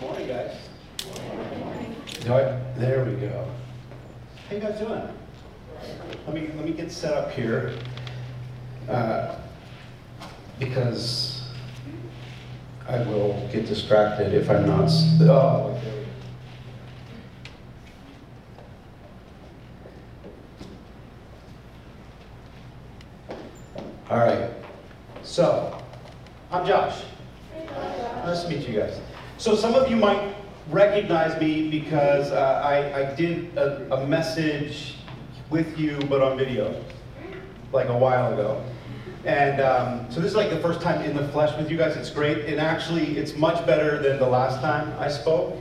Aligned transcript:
Good 0.00 0.08
morning, 0.08 0.28
guys. 0.28 0.56
Do 2.22 2.32
I- 2.32 2.58
there 2.78 3.04
we 3.04 3.16
go. 3.16 3.44
How 4.48 4.54
you 4.54 4.60
guys 4.62 4.78
doing? 4.78 5.02
Let 6.26 6.34
me 6.34 6.48
let 6.56 6.64
me 6.64 6.72
get 6.72 6.90
set 6.90 7.12
up 7.12 7.30
here, 7.32 7.72
uh, 8.88 9.34
because 10.58 11.42
I 12.88 12.98
will 13.02 13.46
get 13.52 13.66
distracted 13.66 14.32
if 14.32 14.48
I'm 14.50 14.66
not. 14.66 14.88
Oh, 14.88 15.78
there 15.84 15.92
we 15.94 16.04
go. 24.08 24.14
All 24.14 24.18
right. 24.18 24.50
So, 25.22 25.76
I'm 26.50 26.66
Josh. 26.66 27.02
Nice 28.24 28.42
to 28.44 28.48
meet 28.48 28.66
you 28.66 28.80
guys. 28.80 28.98
So 29.40 29.56
some 29.56 29.74
of 29.74 29.88
you 29.88 29.96
might 29.96 30.34
recognize 30.68 31.40
me 31.40 31.70
because 31.70 32.30
uh, 32.30 32.60
I, 32.62 33.08
I 33.08 33.14
did 33.14 33.56
a, 33.56 33.90
a 33.94 34.06
message 34.06 34.96
with 35.48 35.78
you, 35.78 35.98
but 36.10 36.20
on 36.20 36.36
video, 36.36 36.78
like 37.72 37.88
a 37.88 37.96
while 37.96 38.34
ago. 38.34 38.62
And 39.24 39.62
um, 39.62 40.10
so 40.10 40.20
this 40.20 40.32
is 40.32 40.36
like 40.36 40.50
the 40.50 40.60
first 40.60 40.82
time 40.82 41.00
in 41.00 41.16
the 41.16 41.26
flesh 41.28 41.56
with 41.56 41.70
you 41.70 41.78
guys. 41.78 41.96
It's 41.96 42.10
great. 42.10 42.44
And 42.44 42.60
actually, 42.60 43.16
it's 43.16 43.34
much 43.34 43.64
better 43.64 44.02
than 44.02 44.18
the 44.18 44.28
last 44.28 44.60
time 44.60 44.94
I 44.98 45.08
spoke. 45.08 45.56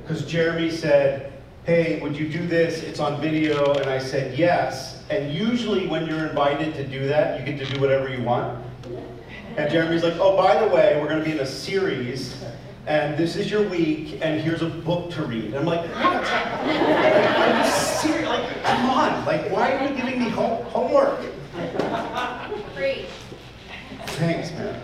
Because 0.00 0.24
Jeremy 0.24 0.70
said, 0.70 1.34
hey, 1.64 2.00
would 2.00 2.16
you 2.16 2.30
do 2.30 2.46
this? 2.46 2.82
It's 2.82 2.98
on 2.98 3.20
video. 3.20 3.74
And 3.74 3.90
I 3.90 3.98
said, 3.98 4.38
yes. 4.38 5.02
And 5.10 5.34
usually 5.34 5.86
when 5.86 6.06
you're 6.06 6.28
invited 6.28 6.72
to 6.76 6.86
do 6.86 7.06
that, 7.08 7.38
you 7.38 7.44
get 7.44 7.58
to 7.58 7.74
do 7.74 7.78
whatever 7.78 8.08
you 8.08 8.22
want. 8.22 8.64
And 9.58 9.70
Jeremy's 9.70 10.02
like, 10.02 10.14
oh, 10.14 10.34
by 10.34 10.58
the 10.66 10.74
way, 10.74 10.98
we're 10.98 11.08
going 11.08 11.18
to 11.18 11.24
be 11.26 11.32
in 11.32 11.40
a 11.40 11.46
series, 11.46 12.42
and 12.86 13.16
this 13.16 13.36
is 13.36 13.50
your 13.50 13.62
week, 13.68 14.18
and 14.22 14.40
here's 14.40 14.62
a 14.62 14.66
book 14.66 15.10
to 15.12 15.22
read. 15.22 15.46
And 15.46 15.56
I'm 15.56 15.66
like, 15.66 15.88
what? 15.94 17.64
you 17.64 17.70
serious? 17.70 18.28
Like, 18.28 18.64
come 18.64 18.90
on. 18.90 19.24
Like, 19.24 19.50
why 19.50 19.72
are 19.76 19.88
you 19.88 19.94
giving 19.96 20.18
me 20.18 20.28
home- 20.30 20.64
homework? 20.66 21.20
Free. 22.74 23.06
Thanks, 24.06 24.50
man. 24.52 24.82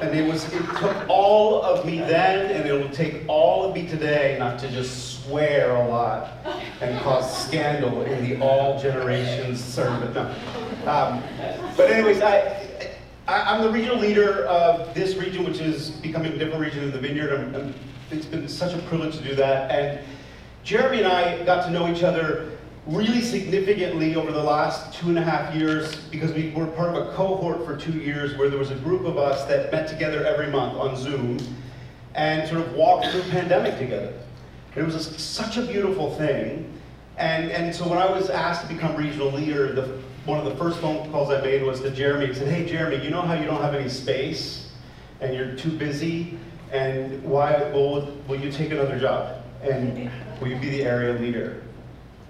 And 0.00 0.16
it 0.16 0.30
was, 0.30 0.44
it 0.52 0.62
took 0.76 1.08
all 1.08 1.60
of 1.62 1.84
me 1.84 1.98
then, 1.98 2.52
and 2.52 2.68
it 2.68 2.72
will 2.72 2.94
take 2.94 3.24
all 3.26 3.68
of 3.68 3.74
me 3.74 3.88
today 3.88 4.36
not 4.38 4.60
to 4.60 4.68
just 4.68 5.24
swear 5.24 5.74
a 5.74 5.88
lot 5.88 6.30
and 6.80 7.00
cause 7.00 7.46
scandal 7.46 8.02
in 8.02 8.22
the 8.28 8.40
all 8.40 8.80
generations 8.80 9.62
sermon. 9.62 10.14
No. 10.14 10.22
Um, 10.88 11.22
but 11.76 11.90
anyways, 11.90 12.22
I, 12.22 12.87
I, 13.28 13.54
I'm 13.54 13.62
the 13.62 13.70
regional 13.70 13.98
leader 13.98 14.46
of 14.46 14.94
this 14.94 15.16
region, 15.16 15.44
which 15.44 15.60
is 15.60 15.90
becoming 15.90 16.32
a 16.32 16.38
different 16.38 16.62
region 16.62 16.82
in 16.82 16.90
the 16.90 16.98
vineyard. 16.98 17.38
I'm, 17.38 17.54
I'm, 17.54 17.74
it's 18.10 18.24
been 18.24 18.48
such 18.48 18.72
a 18.72 18.78
privilege 18.86 19.18
to 19.18 19.22
do 19.22 19.34
that. 19.34 19.70
And 19.70 20.04
Jeremy 20.64 21.00
and 21.00 21.06
I 21.06 21.44
got 21.44 21.66
to 21.66 21.70
know 21.70 21.92
each 21.92 22.02
other 22.02 22.52
really 22.86 23.20
significantly 23.20 24.16
over 24.16 24.32
the 24.32 24.42
last 24.42 24.98
two 24.98 25.10
and 25.10 25.18
a 25.18 25.22
half 25.22 25.54
years 25.54 25.96
because 26.10 26.32
we 26.32 26.52
were 26.52 26.68
part 26.68 26.96
of 26.96 27.06
a 27.06 27.12
cohort 27.12 27.66
for 27.66 27.76
two 27.76 27.92
years 27.92 28.34
where 28.38 28.48
there 28.48 28.58
was 28.58 28.70
a 28.70 28.76
group 28.76 29.04
of 29.04 29.18
us 29.18 29.44
that 29.44 29.70
met 29.70 29.88
together 29.88 30.24
every 30.24 30.46
month 30.46 30.78
on 30.78 30.96
Zoom 30.96 31.38
and 32.14 32.48
sort 32.48 32.62
of 32.62 32.72
walked 32.72 33.08
through 33.08 33.20
the 33.20 33.30
pandemic 33.30 33.78
together. 33.78 34.14
It 34.74 34.82
was 34.82 34.94
a, 34.94 35.02
such 35.02 35.58
a 35.58 35.62
beautiful 35.62 36.14
thing. 36.14 36.72
And, 37.18 37.50
and 37.50 37.74
so 37.74 37.86
when 37.86 37.98
I 37.98 38.10
was 38.10 38.30
asked 38.30 38.66
to 38.66 38.72
become 38.72 38.96
regional 38.96 39.30
leader, 39.30 39.74
the, 39.74 40.02
one 40.24 40.38
of 40.38 40.44
the 40.44 40.56
first 40.56 40.80
phone 40.80 41.10
calls 41.10 41.30
I 41.30 41.40
made 41.40 41.62
was 41.62 41.80
to 41.80 41.90
Jeremy 41.90 42.26
and 42.26 42.36
said, 42.36 42.48
hey 42.48 42.66
Jeremy, 42.66 43.02
you 43.04 43.10
know 43.10 43.22
how 43.22 43.34
you 43.34 43.46
don't 43.46 43.60
have 43.60 43.74
any 43.74 43.88
space 43.88 44.70
and 45.20 45.34
you're 45.34 45.54
too 45.54 45.70
busy 45.70 46.38
and 46.70 47.22
why, 47.22 47.70
well, 47.72 48.12
will 48.26 48.40
you 48.40 48.52
take 48.52 48.70
another 48.70 48.98
job? 48.98 49.42
And 49.62 50.10
will 50.40 50.48
you 50.48 50.56
be 50.56 50.68
the 50.70 50.84
area 50.84 51.14
leader? 51.14 51.62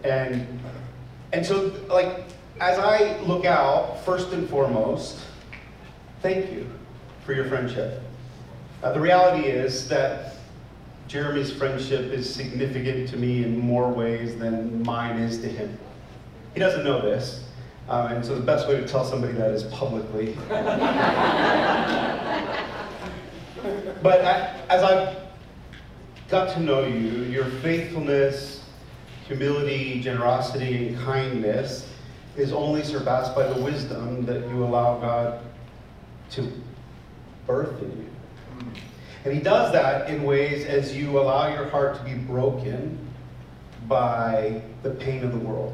And, 0.05 0.61
and 1.33 1.45
so, 1.45 1.73
like, 1.89 2.24
as 2.61 2.79
I 2.79 3.18
look 3.20 3.45
out, 3.45 4.05
first 4.05 4.33
and 4.33 4.48
foremost, 4.48 5.18
thank 6.23 6.52
you 6.52 6.70
for 7.24 7.33
your 7.33 7.46
friendship. 7.46 8.02
Uh, 8.83 8.92
the 8.92 9.01
reality 9.01 9.48
is 9.48 9.89
that 9.89 10.36
Jeremy's 11.08 11.52
friendship 11.52 12.13
is 12.13 12.33
significant 12.33 13.08
to 13.08 13.17
me 13.17 13.42
in 13.42 13.58
more 13.58 13.90
ways 13.90 14.39
than 14.39 14.83
mine 14.83 15.18
is 15.18 15.40
to 15.40 15.48
him. 15.48 15.77
He 16.55 16.61
doesn't 16.61 16.84
know 16.84 17.01
this, 17.01 17.45
uh, 17.89 18.09
and 18.13 18.25
so 18.25 18.35
the 18.35 18.41
best 18.41 18.69
way 18.69 18.77
to 18.77 18.87
tell 18.87 19.05
somebody 19.05 19.33
that 19.33 19.51
is 19.51 19.65
publicly. 19.65 20.37
but 24.03 24.25
I, 24.25 24.55
as 24.69 24.83
I've 24.83 25.17
got 26.29 26.53
to 26.55 26.61
know 26.61 26.87
you, 26.87 27.23
your 27.25 27.47
faithfulness, 27.63 28.65
humility, 29.27 30.01
generosity, 30.01 30.89
and 30.89 30.99
kindness 30.99 31.91
is 32.37 32.53
only 32.53 32.85
surpassed 32.85 33.35
by 33.35 33.47
the 33.47 33.61
wisdom 33.61 34.25
that 34.27 34.49
you 34.49 34.63
allow 34.65 34.99
God 34.99 35.41
to 36.31 36.53
birth 37.47 37.83
in 37.83 37.91
you. 37.91 38.11
And 39.25 39.33
He 39.33 39.41
does 39.41 39.73
that 39.73 40.11
in 40.11 40.25
ways 40.25 40.67
as 40.67 40.95
you 40.95 41.19
allow 41.19 41.49
your 41.53 41.69
heart 41.69 41.97
to 41.97 42.05
be 42.05 42.15
broken 42.15 42.99
by 43.89 44.63
the 44.83 44.91
pain 44.91 45.25
of 45.25 45.33
the 45.33 45.39
world. 45.39 45.73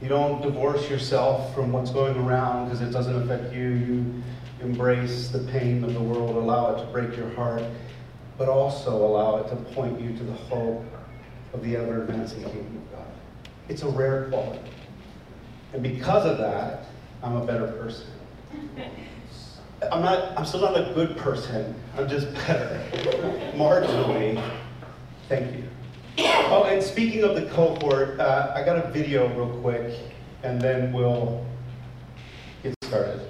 You 0.00 0.08
don't 0.08 0.42
divorce 0.42 0.90
yourself 0.90 1.54
from 1.54 1.72
what's 1.72 1.90
going 1.90 2.16
around 2.16 2.66
because 2.66 2.82
it 2.82 2.90
doesn't 2.90 3.22
affect 3.22 3.54
you. 3.54 3.68
You 3.68 4.22
embrace 4.60 5.28
the 5.28 5.38
pain 5.38 5.82
of 5.84 5.94
the 5.94 6.00
world, 6.00 6.36
allow 6.36 6.74
it 6.74 6.80
to 6.80 6.86
break 6.92 7.16
your 7.16 7.30
heart, 7.30 7.62
but 8.36 8.48
also 8.48 8.94
allow 8.94 9.38
it 9.38 9.48
to 9.48 9.56
point 9.74 10.00
you 10.00 10.14
to 10.16 10.22
the 10.22 10.32
hope 10.32 10.84
of 11.54 11.62
the 11.62 11.76
ever 11.76 12.02
advancing 12.02 12.42
kingdom 12.42 12.76
of 12.76 12.92
God. 12.92 13.06
It's 13.68 13.82
a 13.82 13.88
rare 13.88 14.28
quality. 14.28 14.60
And 15.72 15.82
because 15.82 16.26
of 16.26 16.38
that, 16.38 16.86
I'm 17.22 17.36
a 17.36 17.46
better 17.46 17.68
person. 17.68 18.06
I'm 19.92 20.02
not, 20.02 20.38
I'm 20.38 20.44
still 20.44 20.60
not 20.60 20.76
a 20.76 20.92
good 20.94 21.16
person. 21.16 21.74
I'm 21.96 22.08
just 22.08 22.32
better. 22.34 22.82
Marginally. 23.54 24.42
Thank 25.28 25.56
you. 25.56 25.64
Oh, 26.18 26.64
and 26.64 26.82
speaking 26.82 27.24
of 27.24 27.34
the 27.34 27.46
cohort, 27.46 28.18
uh, 28.18 28.52
I 28.54 28.64
got 28.64 28.82
a 28.82 28.90
video 28.90 29.28
real 29.36 29.60
quick, 29.60 29.94
and 30.42 30.60
then 30.60 30.92
we'll 30.92 31.44
get 32.62 32.74
started. 32.84 33.20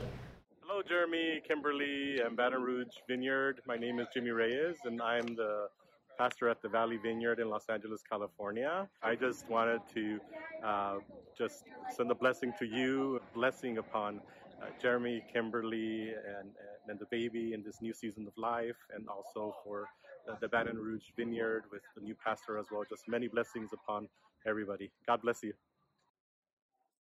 Hello, 0.63 0.83
Jeremy, 0.87 1.41
Kimberly, 1.47 2.21
and 2.21 2.37
Baton 2.37 2.63
Rouge 2.63 2.87
Vineyard. 3.09 3.61
My 3.67 3.77
name 3.77 3.99
is 3.99 4.07
Jimmy 4.15 4.31
Reyes, 4.31 4.77
and 4.85 5.03
I'm 5.03 5.35
the 5.35 5.69
pastor 6.17 6.49
at 6.49 6.63
the 6.63 6.69
Valley 6.69 6.97
Vineyard 6.97 7.41
in 7.41 7.51
Los 7.51 7.67
Angeles, 7.69 8.03
California. 8.09 8.89
I 9.03 9.17
just 9.17 9.49
wanted 9.49 9.81
to 9.95 10.21
uh, 10.65 10.97
just 11.37 11.65
send 11.97 12.11
a 12.11 12.15
blessing 12.15 12.53
to 12.59 12.67
you, 12.67 13.17
a 13.17 13.35
blessing 13.35 13.79
upon 13.79 14.21
uh, 14.63 14.67
Jeremy, 14.81 15.25
Kimberly, 15.33 16.11
and, 16.11 16.51
and 16.89 16.99
the 17.01 17.07
baby 17.07 17.53
in 17.53 17.63
this 17.63 17.83
new 17.83 17.93
season 17.93 18.27
of 18.29 18.37
life, 18.39 18.77
and 18.95 19.09
also 19.09 19.55
for 19.65 19.89
the, 20.27 20.37
the 20.41 20.49
Baton 20.49 20.79
Rouge 20.79 21.05
Vineyard 21.17 21.65
with 21.71 21.83
the 21.95 22.03
new 22.03 22.15
pastor 22.15 22.59
as 22.59 22.67
well. 22.71 22.85
Just 22.89 23.09
many 23.09 23.29
blessings 23.29 23.71
upon 23.73 24.09
everybody. 24.47 24.91
God 25.07 25.23
bless 25.23 25.43
you. 25.43 25.55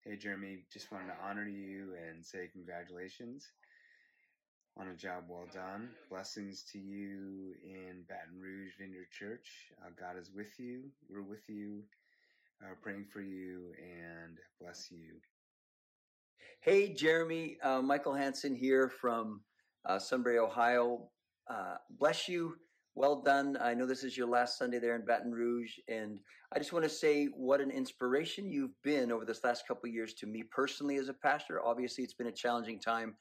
Hey, 0.04 0.16
Jeremy, 0.16 0.59
just 0.72 0.92
wanted 0.92 1.09
to 1.09 1.14
honor 1.22 1.47
you 1.47 1.94
and 2.09 2.25
say 2.25 2.48
congratulations 2.53 3.47
on 4.78 4.88
a 4.88 4.94
job 4.94 5.25
well 5.28 5.47
done. 5.53 5.91
Blessings 6.10 6.65
to 6.72 6.78
you 6.78 7.54
in 7.65 8.04
Baton 8.09 8.41
Rouge 8.41 8.72
Vineyard 8.78 9.10
Church. 9.10 9.48
Uh, 9.84 9.91
God 9.98 10.19
is 10.19 10.31
with 10.34 10.59
you. 10.59 10.84
We're 11.09 11.22
with 11.22 11.48
you, 11.48 11.82
uh, 12.62 12.75
praying 12.82 13.06
for 13.12 13.20
you, 13.20 13.72
and 13.82 14.38
bless 14.60 14.91
you. 14.91 15.15
Hey, 16.60 16.92
Jeremy, 16.94 17.59
uh, 17.62 17.82
Michael 17.82 18.15
Hansen 18.15 18.54
here 18.54 18.88
from 18.88 19.42
uh, 19.84 19.98
Sunbury, 19.98 20.38
Ohio. 20.38 21.10
Uh, 21.48 21.77
bless 21.91 22.28
you. 22.28 22.56
Well 22.97 23.21
done. 23.21 23.59
I 23.60 23.75
know 23.75 23.84
this 23.84 24.03
is 24.03 24.16
your 24.16 24.27
last 24.27 24.57
Sunday 24.57 24.78
there 24.78 24.97
in 24.97 25.04
Baton 25.04 25.31
Rouge, 25.31 25.75
and 25.87 26.19
I 26.51 26.59
just 26.59 26.72
want 26.72 26.83
to 26.83 26.89
say 26.89 27.27
what 27.27 27.60
an 27.60 27.71
inspiration 27.71 28.51
you've 28.51 28.83
been 28.83 29.13
over 29.13 29.27
this 29.27 29.45
last 29.45 29.69
couple 29.69 29.91
years 29.91 30.15
to 30.15 30.27
me 30.27 30.43
personally 30.43 30.97
as 30.97 31.10
a 31.10 31.13
pastor. 31.13 31.60
Obviously, 31.63 32.04
it's 32.04 32.15
been 32.15 32.28
a 32.28 32.33
challenging 32.33 32.81
time, 32.81 33.15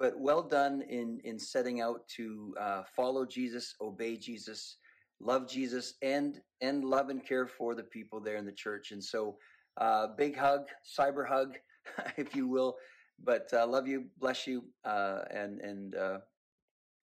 but 0.00 0.18
well 0.18 0.42
done 0.42 0.82
in 0.82 1.20
in 1.22 1.38
setting 1.38 1.80
out 1.80 2.08
to 2.16 2.56
uh, 2.60 2.82
follow 2.96 3.24
Jesus, 3.24 3.76
obey 3.80 4.16
Jesus, 4.16 4.78
love 5.20 5.48
Jesus, 5.48 5.94
and 6.02 6.40
and 6.60 6.84
love 6.84 7.08
and 7.08 7.24
care 7.24 7.46
for 7.46 7.76
the 7.76 7.84
people 7.84 8.18
there 8.18 8.36
in 8.36 8.44
the 8.44 8.50
church. 8.50 8.90
And 8.90 9.02
so, 9.02 9.38
uh, 9.76 10.08
big 10.18 10.36
hug, 10.36 10.66
cyber 10.84 11.24
hug, 11.28 11.56
if 12.16 12.34
you 12.34 12.48
will. 12.48 12.78
But 13.22 13.48
uh, 13.52 13.64
love 13.64 13.86
you, 13.86 14.06
bless 14.18 14.44
you, 14.48 14.64
uh, 14.84 15.20
and 15.30 15.60
and 15.60 15.94
uh, 15.94 16.18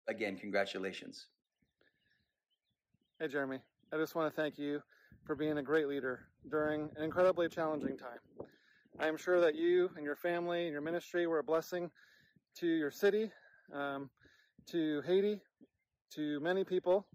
again, 0.07 0.37
congratulations. 0.37 1.27
Hey, 3.19 3.27
Jeremy. 3.27 3.57
I 3.91 3.97
just 3.97 4.13
want 4.13 4.31
to 4.31 4.39
thank 4.39 4.59
you 4.59 4.79
for 5.25 5.33
being 5.33 5.57
a 5.57 5.63
great 5.63 5.87
leader 5.87 6.27
during 6.51 6.87
an 6.95 7.03
incredibly 7.03 7.49
challenging 7.49 7.97
time. 7.97 8.19
I 8.99 9.07
am 9.07 9.17
sure 9.17 9.41
that 9.41 9.55
you 9.55 9.89
and 9.95 10.05
your 10.05 10.15
family 10.15 10.65
and 10.65 10.71
your 10.71 10.83
ministry 10.83 11.25
were 11.25 11.39
a 11.39 11.43
blessing 11.43 11.89
to 12.57 12.67
your 12.67 12.91
city, 12.91 13.31
um, 13.73 14.11
to 14.67 15.01
Haiti, 15.07 15.41
to 16.11 16.39
many 16.41 16.63
people, 16.63 17.07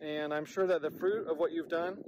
and 0.00 0.34
I'm 0.34 0.44
sure 0.44 0.66
that 0.66 0.82
the 0.82 0.90
fruit 0.90 1.28
of 1.28 1.38
what 1.38 1.52
you've 1.52 1.68
done 1.68 2.02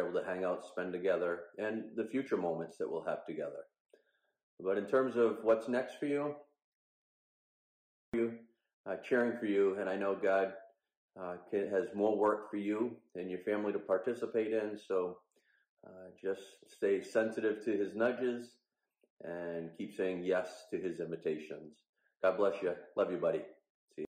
we're 0.00 0.10
able 0.10 0.20
to 0.20 0.26
hang 0.26 0.44
out, 0.44 0.64
spend 0.64 0.92
together, 0.92 1.40
and 1.58 1.84
the 1.96 2.04
future 2.04 2.36
moments 2.36 2.76
that 2.78 2.90
we'll 2.90 3.04
have 3.04 3.24
together. 3.26 3.64
But 4.62 4.78
in 4.78 4.86
terms 4.86 5.16
of 5.16 5.38
what's 5.42 5.68
next 5.68 5.98
for 5.98 6.06
you, 6.06 6.34
you 8.12 8.32
uh, 8.88 8.96
cheering 8.96 9.38
for 9.38 9.46
you, 9.46 9.76
and 9.78 9.88
I 9.88 9.96
know 9.96 10.16
God 10.20 10.52
uh, 11.20 11.36
can, 11.50 11.70
has 11.70 11.88
more 11.94 12.16
work 12.16 12.50
for 12.50 12.56
you 12.56 12.96
and 13.14 13.30
your 13.30 13.40
family 13.40 13.72
to 13.72 13.78
participate 13.78 14.52
in. 14.52 14.78
So 14.86 15.18
uh, 15.86 16.10
just 16.22 16.42
stay 16.66 17.02
sensitive 17.02 17.64
to 17.64 17.72
His 17.72 17.94
nudges 17.94 18.50
and 19.22 19.70
keep 19.76 19.96
saying 19.96 20.24
yes 20.24 20.64
to 20.70 20.78
His 20.78 21.00
invitations. 21.00 21.78
God 22.22 22.36
bless 22.36 22.62
you. 22.62 22.74
Love 22.96 23.10
you, 23.10 23.18
buddy. 23.18 23.42
See 23.96 24.02
you. 24.02 24.06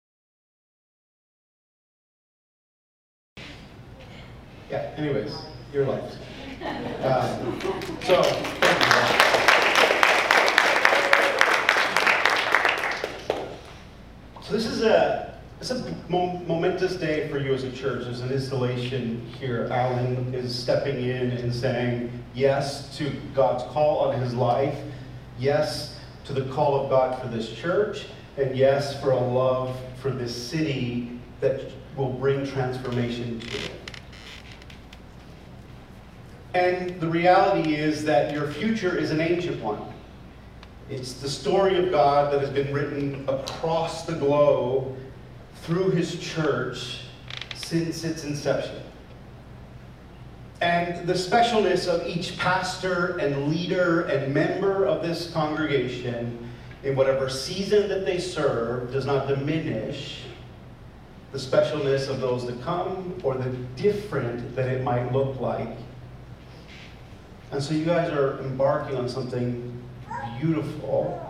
Yeah, 4.69 4.91
anyways, 4.97 5.35
your 5.73 5.87
life. 5.87 6.17
Um, 7.05 7.61
so, 8.03 8.23
so 14.43 14.53
this 14.53 14.67
is 14.67 14.83
a 14.83 15.31
it's 15.61 15.71
a 15.71 15.95
momentous 16.09 16.97
day 16.97 17.29
for 17.29 17.39
you 17.39 17.53
as 17.53 17.65
a 17.65 17.73
church. 17.73 18.05
There's 18.05 18.23
an 18.23 18.33
installation 18.33 19.27
here. 19.39 19.69
Alan 19.71 20.33
is 20.35 20.59
stepping 20.59 21.05
in 21.05 21.33
and 21.33 21.55
saying 21.55 22.11
yes 22.33 22.97
to 22.97 23.13
God's 23.35 23.65
call 23.65 23.99
on 23.99 24.19
his 24.23 24.33
life, 24.33 24.79
yes 25.39 25.99
to 26.25 26.33
the 26.33 26.51
call 26.53 26.83
of 26.83 26.89
God 26.89 27.21
for 27.21 27.29
this 27.29 27.53
church, 27.53 28.07
and 28.39 28.57
yes 28.57 28.99
for 29.03 29.11
a 29.11 29.21
love 29.21 29.79
for 30.01 30.11
this 30.11 30.35
city 30.35 31.21
that 31.41 31.61
will 31.95 32.13
bring 32.15 32.47
transformation 32.47 33.39
to 33.41 33.57
it. 33.59 33.80
And 36.55 37.01
the 37.01 37.09
reality 37.09 37.77
is 37.77 38.05
that 38.05 38.33
your 38.33 38.51
future 38.51 38.97
is 38.97 39.11
an 39.11 39.21
ancient 39.21 39.63
one. 39.63 39.81
It's 40.89 41.15
the 41.15 41.29
story 41.29 41.79
of 41.79 41.93
God 41.93 42.33
that 42.33 42.41
has 42.41 42.51
been 42.51 42.75
written 42.75 43.25
across 43.29 44.05
the 44.05 44.15
globe 44.15 44.97
through 45.63 45.91
his 45.91 46.19
church 46.19 47.03
since 47.55 48.03
its 48.03 48.25
inception. 48.25 48.83
And 50.61 51.07
the 51.07 51.15
specialness 51.15 51.87
of 51.87 52.07
each 52.07 52.37
pastor 52.37 53.17
and 53.19 53.49
leader 53.49 54.03
and 54.03 54.35
member 54.35 54.85
of 54.85 55.03
this 55.03 55.31
congregation, 55.31 56.51
in 56.83 56.97
whatever 56.97 57.29
season 57.29 57.89
that 57.89 58.05
they 58.05 58.19
serve, 58.19 58.91
does 58.93 59.07
not 59.07 59.29
diminish 59.29 60.25
the 61.31 61.39
specialness 61.39 62.09
of 62.09 62.21
those 62.21 62.45
that 62.47 62.61
come 62.63 63.15
or 63.23 63.37
the 63.37 63.51
different 63.77 64.57
that 64.57 64.69
it 64.69 64.83
might 64.83 65.13
look 65.13 65.41
like 65.41 65.69
and 67.53 67.63
so 67.63 67.75
you 67.75 67.85
guys 67.85 68.13
are 68.13 68.39
embarking 68.41 68.97
on 68.97 69.09
something 69.09 69.83
beautiful. 70.39 71.27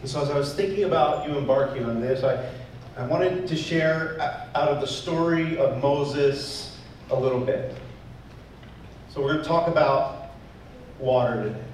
And 0.00 0.08
so 0.08 0.22
as 0.22 0.30
I 0.30 0.38
was 0.38 0.54
thinking 0.54 0.84
about 0.84 1.28
you 1.28 1.36
embarking 1.36 1.84
on 1.84 2.00
this, 2.00 2.24
I, 2.24 2.50
I 2.96 3.06
wanted 3.06 3.46
to 3.46 3.56
share 3.56 4.20
out 4.54 4.68
of 4.68 4.80
the 4.80 4.86
story 4.86 5.58
of 5.58 5.82
Moses 5.82 6.78
a 7.10 7.18
little 7.18 7.40
bit. 7.40 7.76
So 9.10 9.20
we're 9.20 9.34
going 9.34 9.42
to 9.42 9.48
talk 9.48 9.68
about 9.68 10.30
water 10.98 11.44
today. 11.44 11.64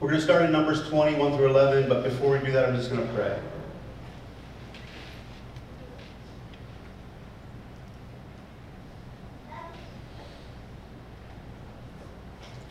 We're 0.00 0.08
going 0.08 0.20
to 0.20 0.24
start 0.24 0.42
in 0.42 0.52
Numbers 0.52 0.88
21 0.88 1.36
through 1.36 1.48
11, 1.48 1.88
but 1.88 2.04
before 2.04 2.32
we 2.32 2.44
do 2.44 2.52
that, 2.52 2.68
I'm 2.68 2.76
just 2.76 2.90
going 2.90 3.06
to 3.06 3.14
pray. 3.14 3.38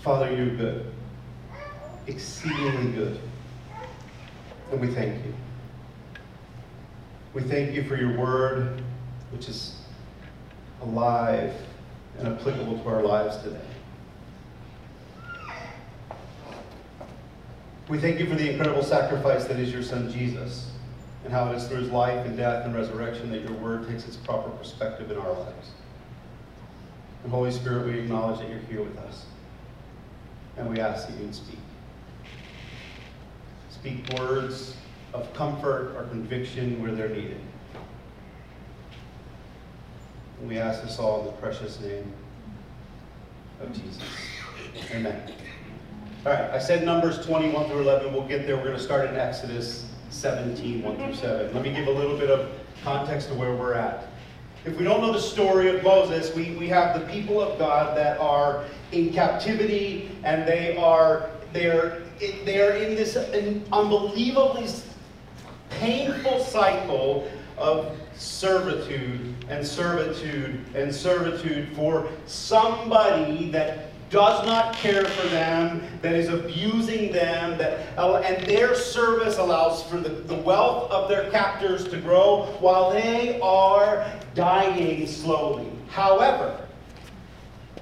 Father, 0.04 0.36
you're 0.36 0.54
good, 0.58 0.86
exceedingly 2.08 2.92
good. 2.92 3.18
And 4.70 4.82
we 4.82 4.88
thank 4.88 5.26
you. 5.26 5.34
We 7.34 7.42
thank 7.44 7.74
you 7.74 7.86
for 7.86 7.96
your 7.96 8.18
word, 8.20 8.82
which 9.32 9.48
is 9.48 9.78
alive 10.82 11.54
and 12.20 12.28
applicable 12.28 12.80
to 12.80 12.90
our 12.90 13.02
lives 13.02 13.38
today. 13.38 13.62
We 17.88 17.98
thank 17.98 18.20
you 18.20 18.28
for 18.28 18.36
the 18.36 18.52
incredible 18.52 18.84
sacrifice 18.84 19.46
that 19.46 19.58
is 19.58 19.72
your 19.72 19.84
son 19.84 20.12
Jesus, 20.12 20.70
and 21.24 21.32
how 21.32 21.50
it 21.50 21.56
is 21.56 21.66
through 21.70 21.80
his 21.80 21.92
life 21.92 22.26
and 22.26 22.36
death 22.36 22.66
and 22.66 22.76
resurrection 22.76 23.32
that 23.32 23.42
your 23.44 23.54
word 23.54 23.88
takes 23.88 24.06
its 24.06 24.18
proper 24.18 24.50
perspective 24.50 25.10
in 25.10 25.18
our 25.18 25.32
lives. 25.32 25.72
And 27.24 27.32
Holy 27.32 27.52
Spirit, 27.52 27.86
we 27.86 28.00
acknowledge 28.00 28.40
that 28.40 28.50
you're 28.50 28.60
here 28.60 28.84
with 28.84 28.98
us 28.98 29.28
and 30.57 30.69
we 30.69 30.80
ask 30.80 31.07
that 31.07 31.18
you 31.18 31.26
would 31.26 31.36
speak. 31.36 31.60
Speak 33.69 34.19
words 34.19 34.76
of 35.14 35.31
comfort 35.33 35.95
or 35.95 36.04
conviction 36.10 36.81
where 36.81 36.92
they're 36.92 37.10
needed. 37.10 37.40
And 40.40 40.50
we 40.50 40.57
ask 40.57 40.83
this 40.83 41.00
all 41.00 41.22
in 41.22 41.26
the 41.28 41.31
precious 41.33 41.80
name 41.80 42.12
of 43.62 43.74
Jesus. 43.74 44.04
Amen. 44.92 45.31
All 46.26 46.31
right, 46.31 46.52
I 46.52 46.60
said 46.60 46.86
Numbers 46.86 47.26
21 47.26 47.68
through 47.68 47.81
11. 47.81 48.14
We'll 48.14 48.28
get 48.28 48.48
there. 48.48 48.56
We're 48.56 48.64
going 48.64 48.78
to 48.78 48.83
start 48.83 49.10
in 49.10 49.16
Exodus 49.16 49.90
17, 50.10 50.81
1 50.81 50.98
through 50.98 51.16
7. 51.16 51.54
Let 51.54 51.64
me 51.64 51.74
give 51.74 51.88
a 51.88 51.92
little 51.92 52.18
bit 52.18 52.30
of 52.30 52.50
context 52.83 53.28
to 53.30 53.33
where 53.33 53.56
we're 53.56 53.74
at. 53.74 54.07
If 54.66 54.78
we 54.78 54.86
don't 54.86 55.02
know 55.02 55.12
the 55.12 55.20
story 55.20 55.76
of 55.76 55.84
Moses, 55.84 56.34
we, 56.34 56.52
we 56.52 56.68
have 56.70 56.98
the 56.98 57.06
people 57.08 57.42
of 57.42 57.60
God 57.60 57.98
that 57.98 58.18
are 58.18 58.64
in 58.94 59.12
captivity 59.12 60.10
and 60.24 60.48
they 60.48 60.78
are 60.78 61.30
they're 61.52 62.02
they 62.46 62.62
are 62.62 62.72
in 62.72 62.96
this 62.96 63.18
unbelievably 63.72 64.68
painful 65.70 66.40
cycle 66.40 67.30
of 67.58 67.98
servitude 68.16 69.36
and 69.50 69.66
servitude 69.66 70.64
and 70.76 70.94
servitude 70.94 71.76
for 71.76 72.08
somebody 72.26 73.52
that 73.52 73.93
does 74.14 74.46
not 74.46 74.76
care 74.76 75.04
for 75.06 75.28
them, 75.30 75.82
that 76.04 76.14
is 76.14 76.30
abusing 76.30 77.12
them, 77.12 77.58
that, 77.58 77.98
uh, 77.98 78.18
and 78.18 78.46
their 78.46 78.76
service 78.76 79.40
allows 79.40 79.82
for 79.84 79.98
the, 79.98 80.10
the 80.10 80.36
wealth 80.36 80.92
of 80.92 81.10
their 81.10 81.32
captors 81.32 81.88
to 81.88 81.98
grow 82.00 82.46
while 82.60 82.92
they 82.92 83.42
are 83.42 84.08
dying 84.36 85.08
slowly. 85.08 85.68
However, 85.90 86.68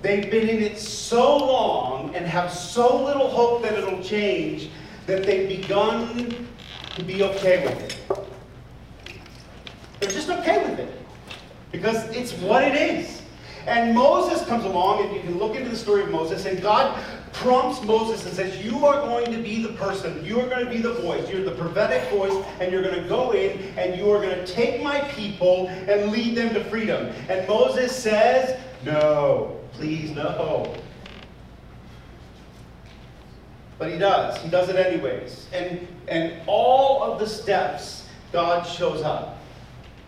they've 0.02 0.32
been 0.32 0.48
in 0.48 0.64
it 0.64 0.80
so 0.80 1.36
long 1.36 2.16
and 2.16 2.26
have 2.26 2.50
so 2.50 3.04
little 3.04 3.30
hope 3.30 3.62
that 3.64 3.74
it'll 3.74 4.02
change 4.02 4.70
that 5.08 5.24
they've 5.24 5.50
begun 5.50 6.48
to 6.96 7.04
be 7.04 7.24
okay 7.24 7.66
with 7.66 7.78
it. 7.84 7.98
They're 10.00 10.10
just 10.10 10.30
okay 10.30 10.64
with 10.70 10.80
it 10.80 10.98
because 11.74 12.06
it's 12.16 12.32
what 12.36 12.64
it 12.64 12.76
is. 12.76 13.21
And 13.68 13.94
Moses 13.96 14.46
comes 14.48 14.66
along, 14.66 15.06
and 15.06 15.16
you 15.16 15.22
can 15.22 15.38
look 15.38 15.56
into 15.56 15.70
the 15.70 15.76
story 15.76 16.04
of 16.04 16.10
Moses, 16.10 16.46
and 16.46 16.62
God 16.62 16.98
prompts 17.34 17.82
Moses 17.84 18.26
and 18.26 18.36
says, 18.36 18.64
You 18.64 18.86
are 18.86 19.02
going 19.02 19.32
to 19.32 19.42
be 19.42 19.62
the 19.62 19.74
person, 19.74 20.24
you 20.26 20.40
are 20.40 20.48
going 20.48 20.66
to 20.66 20.72
be 20.72 20.78
the 20.78 20.94
voice, 20.94 21.30
you're 21.30 21.44
the 21.44 21.52
prophetic 21.52 22.10
voice, 22.12 22.34
and 22.60 22.72
you're 22.72 22.84
going 22.84 23.02
to 23.02 23.08
go 23.08 23.32
in 23.32 23.60
and 23.78 23.98
you 23.98 24.12
are 24.12 24.22
going 24.22 24.36
to 24.36 24.46
take 24.46 24.84
my 24.84 25.02
people 25.12 25.68
and 25.68 26.12
lead 26.12 26.36
them 26.36 26.54
to 26.54 26.64
freedom. 26.66 27.14
And 27.30 27.48
Moses 27.48 27.96
says, 27.96 28.60
No, 28.84 29.60
please, 29.74 30.12
no. 30.12 30.76
But 33.78 33.92
he 33.92 33.98
does. 33.98 34.40
He 34.44 34.50
does 34.50 34.70
it 34.70 34.76
anyways. 34.76 35.48
And, 35.54 35.88
and 36.08 36.40
all 36.46 37.02
of 37.02 37.20
the 37.20 37.26
steps, 37.26 38.08
God 38.32 38.64
shows 38.64 39.02
up. 39.02 39.41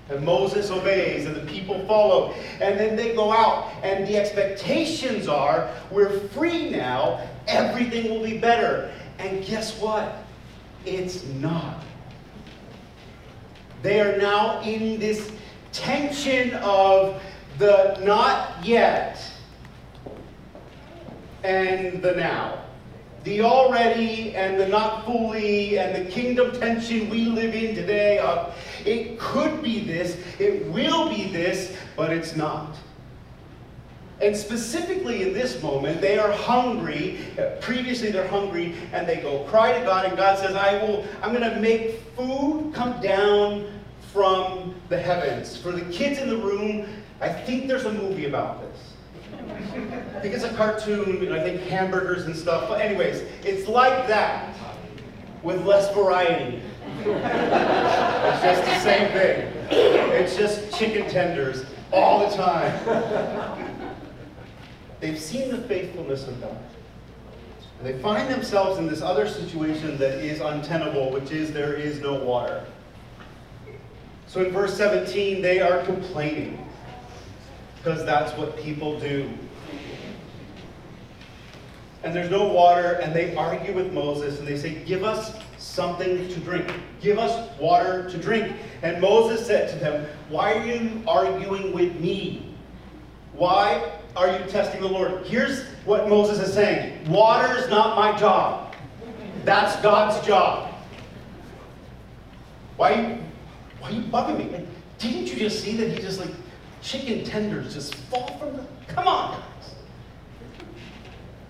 And 0.09 0.23
Moses 0.25 0.69
obeys, 0.69 1.25
and 1.25 1.35
the 1.35 1.45
people 1.51 1.85
follow. 1.87 2.33
And 2.59 2.79
then 2.79 2.95
they 2.95 3.15
go 3.15 3.31
out, 3.31 3.71
and 3.83 4.05
the 4.07 4.17
expectations 4.17 5.27
are 5.27 5.69
we're 5.91 6.19
free 6.29 6.69
now, 6.69 7.21
everything 7.47 8.11
will 8.11 8.23
be 8.23 8.37
better. 8.37 8.91
And 9.19 9.45
guess 9.45 9.79
what? 9.79 10.25
It's 10.85 11.23
not. 11.25 11.83
They 13.81 14.01
are 14.01 14.17
now 14.17 14.61
in 14.61 14.99
this 14.99 15.31
tension 15.71 16.53
of 16.55 17.21
the 17.57 17.97
not 18.01 18.65
yet 18.65 19.19
and 21.43 22.01
the 22.01 22.13
now. 22.13 22.59
The 23.23 23.41
already 23.41 24.35
and 24.35 24.59
the 24.59 24.67
not 24.67 25.05
fully 25.05 25.79
and 25.79 25.95
the 25.95 26.09
kingdom 26.11 26.51
tension 26.59 27.09
we 27.09 27.25
live 27.25 27.55
in 27.55 27.73
today 27.73 28.19
of 28.19 28.53
it 28.85 29.19
could 29.19 29.61
be 29.61 29.79
this, 29.81 30.17
it 30.39 30.65
will 30.67 31.09
be 31.09 31.31
this, 31.31 31.75
but 31.95 32.11
it's 32.11 32.35
not. 32.35 32.75
And 34.21 34.35
specifically 34.37 35.23
in 35.23 35.33
this 35.33 35.61
moment, 35.61 35.99
they 35.99 36.17
are 36.17 36.31
hungry. 36.31 37.19
Previously, 37.59 38.09
they're 38.09 38.27
hungry, 38.27 38.75
and 38.93 39.07
they 39.07 39.17
go 39.17 39.43
cry 39.45 39.77
to 39.77 39.83
God, 39.83 40.05
and 40.05 40.15
God 40.15 40.37
says, 40.37 40.55
"I 40.55 40.77
will. 40.81 41.05
I'm 41.21 41.33
going 41.33 41.49
to 41.49 41.59
make 41.59 41.99
food 42.15 42.71
come 42.73 43.01
down 43.01 43.65
from 44.13 44.75
the 44.87 44.97
heavens." 44.97 45.57
For 45.57 45.71
the 45.71 45.81
kids 45.91 46.19
in 46.19 46.29
the 46.29 46.37
room, 46.37 46.87
I 47.19 47.29
think 47.29 47.67
there's 47.67 47.85
a 47.85 47.91
movie 47.91 48.25
about 48.25 48.61
this. 48.61 48.79
I 50.15 50.19
think 50.21 50.33
it's 50.33 50.45
a 50.45 50.53
cartoon, 50.53 51.25
and 51.25 51.33
I 51.33 51.43
think 51.43 51.61
hamburgers 51.63 52.25
and 52.25 52.35
stuff. 52.35 52.69
But 52.69 52.79
anyways, 52.79 53.23
it's 53.43 53.67
like 53.67 54.07
that 54.07 54.55
with 55.41 55.65
less 55.65 55.93
variety. 55.93 56.61
It's 57.05 58.43
just 58.43 58.65
the 58.65 58.79
same 58.79 59.11
thing. 59.11 59.53
It's 59.69 60.35
just 60.35 60.77
chicken 60.77 61.09
tenders 61.09 61.65
all 61.91 62.29
the 62.29 62.35
time. 62.35 63.73
They've 64.99 65.19
seen 65.19 65.51
the 65.51 65.57
faithfulness 65.57 66.27
of 66.27 66.39
God. 66.39 66.57
And 67.79 67.87
they 67.87 68.01
find 68.01 68.31
themselves 68.31 68.79
in 68.79 68.87
this 68.87 69.01
other 69.01 69.27
situation 69.27 69.97
that 69.97 70.19
is 70.19 70.39
untenable, 70.39 71.11
which 71.11 71.31
is 71.31 71.51
there 71.51 71.73
is 71.73 71.99
no 71.99 72.13
water. 72.13 72.65
So 74.27 74.43
in 74.43 74.51
verse 74.51 74.75
17, 74.77 75.41
they 75.41 75.59
are 75.59 75.83
complaining 75.83 76.65
because 77.75 78.05
that's 78.05 78.35
what 78.37 78.57
people 78.57 78.99
do. 78.99 79.29
And 82.03 82.15
there's 82.15 82.31
no 82.31 82.47
water, 82.47 82.93
and 82.93 83.13
they 83.13 83.35
argue 83.35 83.73
with 83.73 83.93
Moses, 83.93 84.39
and 84.39 84.47
they 84.47 84.57
say, 84.57 84.75
Give 84.85 85.03
us 85.03 85.37
something 85.63 86.27
to 86.27 86.39
drink. 86.41 86.71
Give 87.01 87.17
us 87.17 87.49
water 87.59 88.09
to 88.09 88.17
drink. 88.17 88.55
And 88.81 89.01
Moses 89.01 89.45
said 89.45 89.69
to 89.69 89.79
them, 89.79 90.05
Why 90.29 90.53
are 90.53 90.65
you 90.65 91.01
arguing 91.07 91.73
with 91.73 91.99
me? 91.99 92.55
Why 93.33 93.91
are 94.15 94.37
you 94.37 94.45
testing 94.45 94.81
the 94.81 94.87
Lord? 94.87 95.25
Here's 95.25 95.63
what 95.85 96.09
Moses 96.09 96.39
is 96.39 96.53
saying 96.53 97.09
Water 97.09 97.57
is 97.57 97.69
not 97.69 97.95
my 97.95 98.17
job, 98.19 98.75
that's 99.45 99.81
God's 99.81 100.25
job. 100.25 100.73
Why, 102.75 103.19
why 103.79 103.89
are 103.89 103.91
you 103.91 104.01
bugging 104.01 104.51
me? 104.51 104.65
Didn't 104.97 105.27
you 105.27 105.35
just 105.37 105.63
see 105.63 105.77
that 105.77 105.89
he 105.89 106.01
just 106.01 106.19
like 106.19 106.31
chicken 106.81 107.23
tenders 107.23 107.73
just 107.73 107.95
fall 107.95 108.37
from 108.37 108.57
the. 108.57 108.65
Come 108.87 109.07
on, 109.07 109.39
guys. 109.39 109.75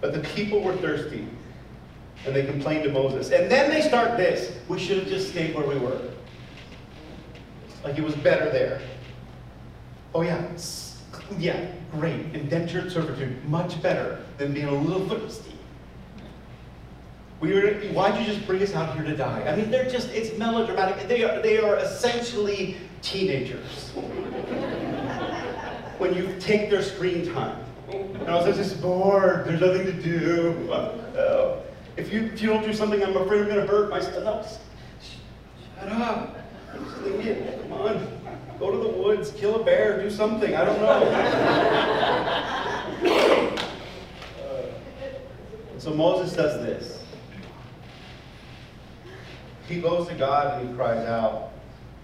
But 0.02 0.14
the 0.14 0.20
people 0.20 0.62
were 0.62 0.76
thirsty 0.78 1.28
and 2.26 2.36
they 2.36 2.46
complained 2.46 2.84
to 2.84 2.92
Moses. 2.92 3.32
And 3.32 3.52
then 3.52 3.70
they 3.70 3.82
start 3.82 4.18
this 4.18 4.58
we 4.68 4.80
should 4.80 5.00
have 5.00 5.08
just 5.08 5.30
stayed 5.30 5.56
where 5.56 5.68
we 5.68 5.78
were. 5.78 6.00
Like 7.84 7.98
it 7.98 8.04
was 8.04 8.16
better 8.16 8.50
there. 8.50 8.82
Oh, 10.16 10.22
yeah. 10.22 10.48
Yeah, 11.38 11.68
great. 11.92 12.34
Indentured 12.34 12.92
servitude, 12.92 13.44
much 13.46 13.82
better 13.82 14.24
than 14.38 14.54
being 14.54 14.68
a 14.68 14.74
little 14.74 15.08
thirsty. 15.10 15.52
We 17.40 17.54
were, 17.54 17.74
why'd 17.92 18.20
you 18.20 18.34
just 18.34 18.48
bring 18.48 18.62
us 18.62 18.74
out 18.74 18.96
here 18.96 19.04
to 19.04 19.18
die? 19.18 19.44
I 19.48 19.56
mean, 19.56 19.70
they're 19.70 19.90
just, 19.90 20.10
it's 20.10 20.38
melodramatic. 20.38 21.08
They 21.08 21.24
are, 21.24 21.42
they 21.42 21.60
are 21.60 21.78
essentially 21.78 22.78
teenagers. 23.02 23.90
when 25.98 26.14
you 26.14 26.36
take 26.40 26.70
their 26.70 26.82
screen 26.82 27.34
time. 27.34 27.64
And 27.90 28.30
I 28.30 28.36
was 28.36 28.56
just 28.56 28.82
bored, 28.82 29.46
there's 29.46 29.62
nothing 29.62 29.86
to 29.86 29.94
do. 29.94 30.72
Uh, 30.72 31.60
if, 31.98 32.12
you, 32.12 32.22
if 32.26 32.42
you 32.42 32.50
don't 32.50 32.64
do 32.64 32.74
something, 32.74 33.04
I'm 33.04 33.16
afraid 33.16 33.42
I'm 33.42 33.48
going 33.48 33.66
to 33.66 33.68
hurt 33.68 33.90
my 33.90 34.00
myself. 34.00 34.60
Shut 35.80 35.90
up. 35.90 36.38
Come 36.72 37.74
on. 37.74 38.20
Go 38.60 38.72
to 38.72 38.78
the 38.78 38.90
woods, 38.90 39.32
kill 39.32 39.62
a 39.62 39.64
bear, 39.64 40.02
do 40.02 40.10
something. 40.10 40.56
I 40.56 40.66
don't 40.66 40.82
know. 40.82 41.04
uh, 44.42 45.80
so 45.80 45.94
Moses 45.94 46.34
does 46.34 46.62
this. 46.64 47.04
He 49.68 49.82
goes 49.82 50.08
to 50.08 50.16
God 50.16 50.62
and 50.62 50.70
he 50.70 50.76
cries 50.76 51.06
out 51.08 51.52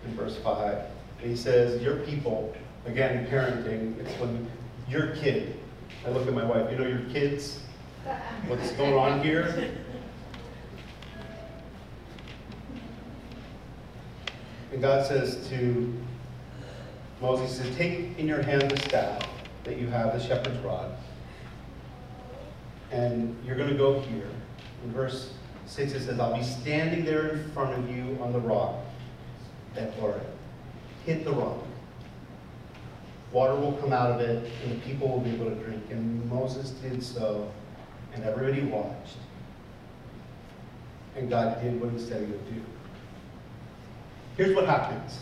in 0.05 0.13
verse 0.15 0.37
5. 0.37 0.77
And 1.21 1.29
he 1.29 1.35
says, 1.35 1.81
Your 1.81 1.97
people, 1.97 2.53
again, 2.85 3.27
parenting, 3.27 3.99
it's 3.99 4.11
when 4.19 4.47
your 4.89 5.15
kid, 5.15 5.57
I 6.05 6.09
look 6.09 6.27
at 6.27 6.33
my 6.33 6.45
wife, 6.45 6.71
you 6.71 6.77
know 6.77 6.87
your 6.87 7.09
kids? 7.09 7.61
What's 8.47 8.71
going 8.71 8.93
on 8.93 9.21
here? 9.21 9.77
And 14.71 14.81
God 14.81 15.05
says 15.05 15.47
to 15.49 15.93
Moses, 17.21 17.57
says, 17.57 17.75
Take 17.75 18.17
in 18.17 18.27
your 18.27 18.41
hand 18.41 18.69
the 18.69 18.77
staff 18.77 19.27
that 19.63 19.77
you 19.77 19.87
have, 19.87 20.13
the 20.13 20.25
shepherd's 20.25 20.59
rod, 20.59 20.91
and 22.91 23.35
you're 23.45 23.55
going 23.55 23.69
to 23.69 23.77
go 23.77 23.99
here. 23.99 24.29
In 24.83 24.91
verse 24.93 25.33
6 25.65 25.93
it 25.93 25.99
says, 26.01 26.19
I'll 26.19 26.35
be 26.35 26.43
standing 26.43 27.03
there 27.03 27.29
in 27.29 27.51
front 27.51 27.77
of 27.77 27.89
you 27.95 28.17
on 28.21 28.31
the 28.31 28.39
rock 28.39 28.75
at 29.75 29.93
Horeb. 29.95 30.25
Hit 31.05 31.23
the 31.23 31.31
rock. 31.31 31.57
Water 33.31 33.55
will 33.55 33.73
come 33.73 33.93
out 33.93 34.11
of 34.11 34.21
it, 34.21 34.51
and 34.63 34.71
the 34.71 34.85
people 34.85 35.07
will 35.07 35.19
be 35.19 35.31
able 35.31 35.45
to 35.45 35.55
drink. 35.55 35.83
And 35.91 36.27
Moses 36.29 36.71
did 36.71 37.03
so, 37.03 37.51
and 38.13 38.23
everybody 38.23 38.63
watched. 38.63 39.17
And 41.15 41.29
God 41.29 41.61
did 41.61 41.79
what 41.79 41.91
he 41.91 41.99
said 41.99 42.25
he 42.25 42.31
would 42.31 42.53
do. 42.53 42.61
Here's 44.39 44.55
what 44.55 44.67
happens. 44.67 45.19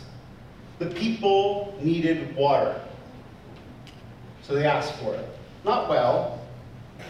The 0.78 0.86
people 0.86 1.76
needed 1.82 2.36
water. 2.36 2.80
So 4.44 4.54
they 4.54 4.64
asked 4.64 4.94
for 5.00 5.16
it. 5.16 5.28
Not 5.66 5.90
well. 5.90 6.40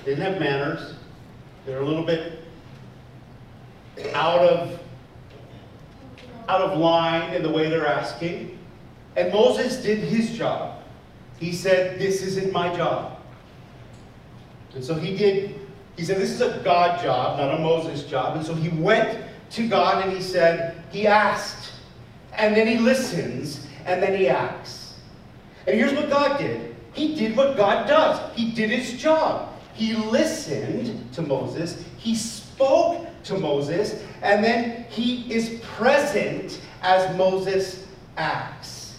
They 0.06 0.16
didn't 0.16 0.32
have 0.32 0.40
manners. 0.40 0.96
They 1.66 1.74
were 1.74 1.82
a 1.82 1.86
little 1.86 2.06
bit 2.06 2.46
out 4.14 4.40
of, 4.40 4.80
out 6.48 6.62
of 6.62 6.80
line 6.80 7.34
in 7.34 7.44
the 7.44 7.50
way 7.50 7.70
they're 7.70 7.86
asking. 7.86 8.58
And 9.18 9.34
Moses 9.34 9.76
did 9.84 9.98
his 9.98 10.32
job. 10.32 10.82
He 11.42 11.52
said, 11.52 12.00
This 12.00 12.22
isn't 12.22 12.54
my 12.54 12.74
job. 12.74 13.20
And 14.76 14.82
so 14.82 14.94
he 14.94 15.18
did, 15.18 15.60
he 15.98 16.06
said, 16.06 16.22
This 16.22 16.32
is 16.32 16.40
a 16.40 16.62
God 16.64 17.04
job, 17.04 17.38
not 17.38 17.54
a 17.54 17.60
Moses 17.60 18.04
job. 18.04 18.38
And 18.38 18.46
so 18.46 18.54
he 18.54 18.70
went 18.70 19.26
to 19.50 19.68
God 19.68 20.06
and 20.06 20.16
he 20.16 20.24
said, 20.24 20.82
He 20.90 21.06
asked. 21.06 21.57
And 22.38 22.56
then 22.56 22.68
he 22.68 22.78
listens 22.78 23.66
and 23.86 24.02
then 24.02 24.16
he 24.16 24.28
acts. 24.28 24.96
And 25.66 25.76
here's 25.76 25.94
what 25.94 26.10
God 26.10 26.38
did 26.38 26.76
He 26.94 27.16
did 27.16 27.36
what 27.36 27.58
God 27.58 27.88
does, 27.88 28.36
He 28.36 28.52
did 28.52 28.70
his 28.70 29.00
job. 29.00 29.54
He 29.74 29.94
listened 29.94 31.14
to 31.14 31.22
Moses, 31.22 31.84
he 31.98 32.16
spoke 32.16 33.06
to 33.26 33.38
Moses, 33.38 34.04
and 34.24 34.44
then 34.44 34.86
he 34.90 35.32
is 35.32 35.60
present 35.62 36.60
as 36.82 37.16
Moses 37.16 37.86
acts. 38.18 38.96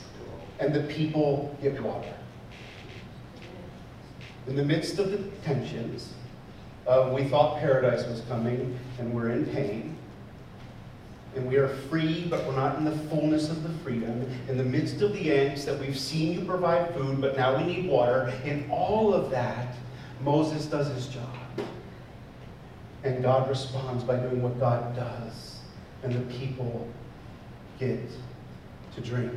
And 0.61 0.73
the 0.73 0.83
people 0.83 1.57
get 1.61 1.83
water. 1.83 2.14
In 4.47 4.54
the 4.54 4.64
midst 4.64 5.00
of 5.00 5.11
the 5.11 5.18
tensions, 5.45 6.12
uh, 6.87 7.11
we 7.12 7.25
thought 7.25 7.59
paradise 7.59 8.07
was 8.07 8.21
coming, 8.28 8.78
and 9.00 9.12
we're 9.12 9.30
in 9.30 9.47
pain. 9.47 9.97
And 11.37 11.47
we 11.47 11.56
are 11.56 11.68
free, 11.68 12.26
but 12.28 12.44
we're 12.47 12.56
not 12.56 12.78
in 12.78 12.85
the 12.85 12.97
fullness 13.08 13.50
of 13.50 13.62
the 13.62 13.68
freedom. 13.85 14.28
In 14.49 14.56
the 14.56 14.64
midst 14.64 15.02
of 15.02 15.12
the 15.12 15.28
angst 15.28 15.66
that 15.66 15.78
we've 15.78 15.99
seen 15.99 16.32
you 16.32 16.44
provide 16.44 16.94
food, 16.94 17.20
but 17.20 17.37
now 17.37 17.56
we 17.56 17.64
need 17.64 17.88
water. 17.88 18.32
In 18.44 18.68
all 18.70 19.14
of 19.14 19.30
that, 19.30 19.75
Moses 20.23 20.66
does 20.66 20.88
his 20.88 21.06
job. 21.06 21.28
And 23.04 23.23
God 23.23 23.49
responds 23.49 24.02
by 24.02 24.16
doing 24.16 24.42
what 24.42 24.58
God 24.58 24.97
does. 24.97 25.61
And 26.02 26.12
the 26.12 26.35
people 26.38 26.88
get 27.78 28.00
to 28.94 29.00
drink. 29.00 29.32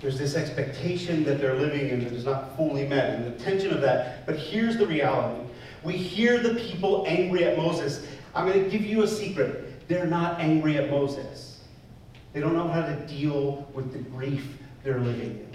There's 0.00 0.18
this 0.18 0.34
expectation 0.34 1.24
that 1.24 1.40
they're 1.40 1.56
living 1.56 1.88
in 1.90 2.02
that 2.04 2.12
is 2.12 2.24
not 2.24 2.56
fully 2.56 2.86
met, 2.86 3.14
and 3.14 3.26
the 3.26 3.38
tension 3.42 3.72
of 3.72 3.82
that. 3.82 4.24
But 4.26 4.36
here's 4.36 4.78
the 4.78 4.86
reality 4.86 5.46
We 5.82 5.96
hear 5.96 6.38
the 6.38 6.54
people 6.54 7.04
angry 7.06 7.44
at 7.44 7.56
Moses. 7.56 8.06
I'm 8.34 8.46
going 8.46 8.62
to 8.62 8.70
give 8.70 8.82
you 8.82 9.02
a 9.02 9.08
secret. 9.08 9.88
They're 9.88 10.06
not 10.06 10.40
angry 10.40 10.78
at 10.78 10.90
Moses. 10.90 11.60
They 12.32 12.40
don't 12.40 12.54
know 12.54 12.68
how 12.68 12.82
to 12.82 12.94
deal 13.06 13.68
with 13.74 13.92
the 13.92 13.98
grief 13.98 14.58
they're 14.84 15.00
living 15.00 15.30
in. 15.30 15.50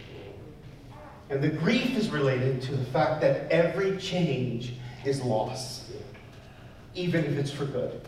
And 1.29 1.41
the 1.41 1.49
grief 1.49 1.97
is 1.97 2.09
related 2.09 2.61
to 2.63 2.75
the 2.75 2.85
fact 2.85 3.21
that 3.21 3.49
every 3.51 3.97
change 3.97 4.73
is 5.05 5.21
loss, 5.23 5.91
even 6.93 7.23
if 7.25 7.37
it's 7.37 7.51
for 7.51 7.65
good. 7.65 8.01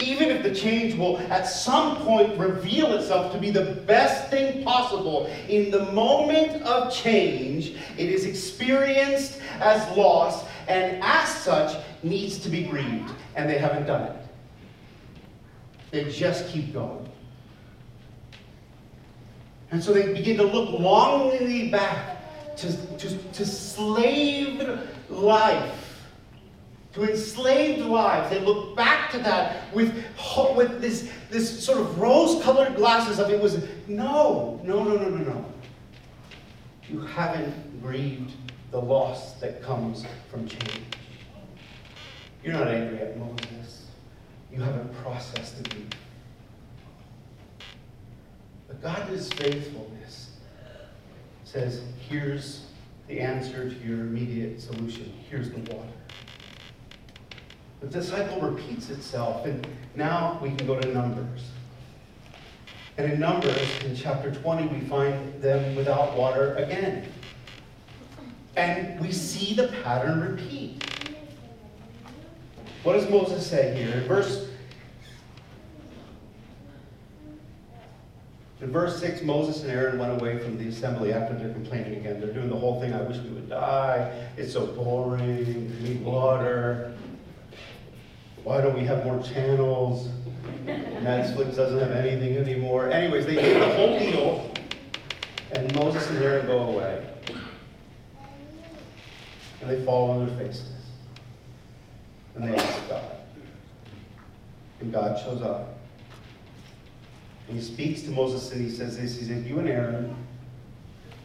Even 0.00 0.28
if 0.28 0.42
the 0.42 0.54
change 0.54 0.94
will 0.94 1.18
at 1.18 1.46
some 1.46 1.96
point 1.98 2.38
reveal 2.38 2.92
itself 2.94 3.32
to 3.32 3.38
be 3.38 3.50
the 3.50 3.82
best 3.86 4.30
thing 4.30 4.64
possible, 4.64 5.26
in 5.48 5.70
the 5.70 5.90
moment 5.92 6.62
of 6.62 6.92
change, 6.92 7.76
it 7.96 8.08
is 8.08 8.24
experienced 8.24 9.40
as 9.60 9.96
loss 9.96 10.44
and 10.68 11.02
as 11.02 11.28
such 11.28 11.76
needs 12.04 12.38
to 12.38 12.48
be 12.48 12.64
grieved. 12.64 13.10
And 13.34 13.48
they 13.48 13.58
haven't 13.58 13.86
done 13.86 14.02
it. 14.02 14.16
They 15.90 16.10
just 16.10 16.48
keep 16.48 16.72
going. 16.72 17.08
And 19.70 19.82
so 19.82 19.92
they 19.92 20.12
begin 20.12 20.36
to 20.36 20.44
look 20.44 20.78
longingly 20.78 21.68
back 21.68 22.56
to, 22.56 22.96
to, 22.98 23.16
to 23.16 23.46
slaved 23.46 24.64
life, 25.08 26.02
to 26.92 27.10
enslaved 27.10 27.84
lives. 27.84 28.30
They 28.30 28.40
look 28.40 28.76
back 28.76 29.10
to 29.12 29.18
that 29.18 29.74
with, 29.74 29.92
with 30.56 30.80
this, 30.80 31.10
this 31.30 31.64
sort 31.64 31.78
of 31.78 31.98
rose 31.98 32.42
colored 32.44 32.76
glasses 32.76 33.18
of 33.18 33.30
it 33.30 33.40
was 33.40 33.64
no, 33.88 34.60
no, 34.62 34.84
no, 34.84 34.96
no, 34.96 35.08
no, 35.08 35.24
no. 35.32 35.44
You 36.88 37.00
haven't 37.00 37.82
grieved 37.82 38.32
the 38.70 38.80
loss 38.80 39.34
that 39.40 39.62
comes 39.62 40.04
from 40.30 40.46
change. 40.46 40.80
You're 42.44 42.52
not 42.52 42.68
angry 42.68 42.98
at 42.98 43.16
Moses. 43.18 43.86
You 44.52 44.60
haven't 44.60 44.94
processed 45.02 45.62
the 45.62 45.70
grief. 45.70 45.88
But 48.68 48.82
God's 48.82 49.32
faithfulness 49.32 50.30
says, 51.44 51.82
here's 52.06 52.66
the 53.08 53.20
answer 53.20 53.70
to 53.70 53.76
your 53.86 54.00
immediate 54.00 54.60
solution. 54.60 55.10
Here's 55.30 55.50
the 55.50 55.58
water. 55.74 55.88
The 57.80 58.02
cycle 58.02 58.40
repeats 58.40 58.90
itself, 58.90 59.46
and 59.46 59.66
now 59.94 60.38
we 60.42 60.50
can 60.50 60.66
go 60.66 60.78
to 60.78 60.92
Numbers. 60.92 61.50
And 62.96 63.10
in 63.12 63.20
Numbers, 63.20 63.84
in 63.84 63.96
chapter 63.96 64.30
20, 64.30 64.66
we 64.68 64.80
find 64.86 65.40
them 65.42 65.74
without 65.74 66.16
water 66.16 66.54
again. 66.56 67.06
And 68.56 69.00
we 69.00 69.12
see 69.12 69.54
the 69.54 69.68
pattern 69.82 70.20
repeat. 70.20 70.93
What 72.84 72.92
does 72.92 73.08
Moses 73.08 73.46
say 73.46 73.74
here? 73.74 73.94
In 73.96 74.04
verse 74.06 74.46
In 78.60 78.72
verse 78.72 78.98
6, 78.98 79.22
Moses 79.22 79.62
and 79.62 79.70
Aaron 79.70 79.98
went 79.98 80.12
away 80.12 80.38
from 80.38 80.56
the 80.56 80.68
assembly 80.68 81.12
after 81.12 81.34
they're 81.34 81.52
complaining 81.52 81.96
again. 81.96 82.18
They're 82.18 82.32
doing 82.32 82.48
the 82.48 82.56
whole 82.56 82.80
thing, 82.80 82.94
I 82.94 83.02
wish 83.02 83.18
we 83.18 83.28
would 83.30 83.50
die. 83.50 84.10
It's 84.38 84.54
so 84.54 84.66
boring. 84.66 85.70
We 85.82 85.88
need 85.88 86.02
water. 86.02 86.96
Why 88.42 88.62
don't 88.62 88.74
we 88.74 88.84
have 88.86 89.04
more 89.04 89.22
channels? 89.22 90.08
Netflix 90.66 91.56
doesn't 91.56 91.78
have 91.78 91.90
anything 91.90 92.38
anymore. 92.38 92.90
Anyways, 92.90 93.26
they 93.26 93.34
did 93.34 93.60
the 93.60 93.74
whole 93.76 93.98
deal, 93.98 94.50
and 95.52 95.74
Moses 95.74 96.08
and 96.08 96.22
Aaron 96.22 96.46
go 96.46 96.58
away. 96.60 97.06
And 99.60 99.70
they 99.70 99.84
fall 99.84 100.10
on 100.10 100.26
their 100.26 100.36
faces. 100.38 100.73
And 102.34 102.44
they 102.44 102.56
ask 102.56 102.88
God. 102.88 103.04
And 104.80 104.92
God 104.92 105.18
shows 105.24 105.42
up. 105.42 105.78
And 107.48 107.56
he 107.56 107.62
speaks 107.62 108.02
to 108.02 108.10
Moses 108.10 108.50
and 108.52 108.60
he 108.60 108.70
says 108.70 108.98
this. 108.98 109.18
He 109.18 109.24
said, 109.26 109.44
You 109.44 109.58
and 109.58 109.68
Aaron 109.68 110.16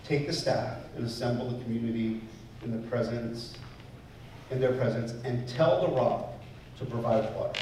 take 0.04 0.28
the 0.28 0.34
staff 0.34 0.78
and 0.96 1.06
assemble 1.06 1.50
the 1.50 1.64
community 1.64 2.22
in 2.64 2.72
the 2.72 2.88
presence, 2.90 3.54
in 4.52 4.60
their 4.60 4.74
presence, 4.74 5.14
and 5.24 5.48
tell 5.48 5.82
the 5.82 5.96
rock 5.96 6.34
to 6.80 6.86
provide 6.86 7.34
water. 7.36 7.60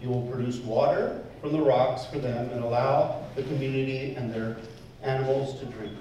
You 0.00 0.08
will 0.08 0.26
produce 0.28 0.58
water 0.58 1.22
from 1.40 1.52
the 1.52 1.60
rocks 1.60 2.06
for 2.06 2.18
them 2.18 2.50
and 2.50 2.62
allow 2.62 3.24
the 3.36 3.42
community 3.44 4.14
and 4.14 4.32
their 4.32 4.56
animals 5.02 5.58
to 5.60 5.66
drink. 5.66 5.96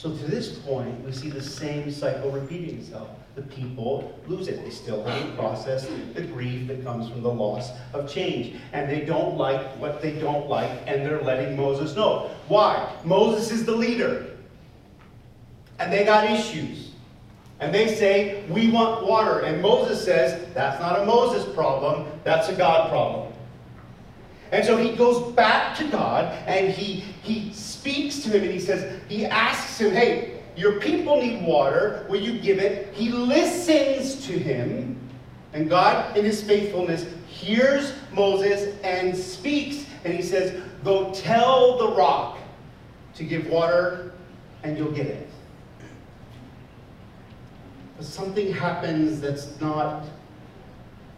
So 0.00 0.08
to 0.08 0.24
this 0.30 0.58
point, 0.60 1.04
we 1.04 1.12
see 1.12 1.28
the 1.28 1.42
same 1.42 1.90
cycle 1.90 2.30
repeating 2.30 2.78
itself 2.78 3.10
the 3.34 3.42
people 3.42 4.18
lose 4.26 4.48
it. 4.48 4.64
They 4.64 4.70
still 4.70 5.04
haven't 5.04 5.36
processed 5.36 5.90
the 6.14 6.22
grief 6.22 6.68
that 6.68 6.82
comes 6.82 7.10
from 7.10 7.20
the 7.22 7.30
loss 7.30 7.72
of 7.92 8.10
change. 8.10 8.56
And 8.72 8.90
they 8.90 9.02
don't 9.02 9.36
like 9.36 9.60
what 9.76 10.00
they 10.00 10.12
don't 10.12 10.48
like, 10.48 10.70
and 10.86 11.04
they're 11.04 11.20
letting 11.20 11.54
Moses 11.54 11.94
know. 11.94 12.30
Why? 12.48 12.90
Moses 13.04 13.50
is 13.50 13.66
the 13.66 13.76
leader. 13.76 14.38
And 15.78 15.92
they 15.92 16.06
got 16.06 16.30
issues. 16.30 16.92
And 17.60 17.74
they 17.74 17.94
say, 17.94 18.46
We 18.48 18.70
want 18.70 19.06
water. 19.06 19.40
And 19.40 19.60
Moses 19.60 20.02
says, 20.02 20.48
That's 20.54 20.80
not 20.80 21.00
a 21.00 21.04
Moses 21.04 21.44
problem, 21.54 22.06
that's 22.24 22.48
a 22.48 22.54
God 22.54 22.88
problem. 22.88 23.29
And 24.52 24.64
so 24.64 24.76
he 24.76 24.96
goes 24.96 25.32
back 25.32 25.76
to 25.78 25.84
God 25.88 26.24
and 26.46 26.72
he, 26.72 27.00
he 27.22 27.52
speaks 27.52 28.20
to 28.20 28.30
him 28.30 28.42
and 28.42 28.50
he 28.50 28.58
says, 28.58 29.00
He 29.08 29.24
asks 29.24 29.80
him, 29.80 29.92
Hey, 29.92 30.40
your 30.56 30.80
people 30.80 31.16
need 31.16 31.44
water. 31.44 32.04
Will 32.08 32.20
you 32.20 32.38
give 32.40 32.58
it? 32.58 32.92
He 32.92 33.10
listens 33.10 34.26
to 34.26 34.32
him. 34.32 34.98
And 35.52 35.68
God, 35.68 36.16
in 36.16 36.24
his 36.24 36.42
faithfulness, 36.42 37.06
hears 37.26 37.94
Moses 38.12 38.76
and 38.82 39.16
speaks. 39.16 39.86
And 40.04 40.12
he 40.12 40.22
says, 40.22 40.60
Go 40.84 41.12
tell 41.14 41.78
the 41.78 41.96
rock 41.96 42.38
to 43.14 43.24
give 43.24 43.46
water, 43.48 44.12
and 44.62 44.76
you'll 44.76 44.92
get 44.92 45.06
it. 45.06 45.28
But 47.96 48.06
something 48.06 48.52
happens 48.52 49.20
that's 49.20 49.60
not 49.60 50.04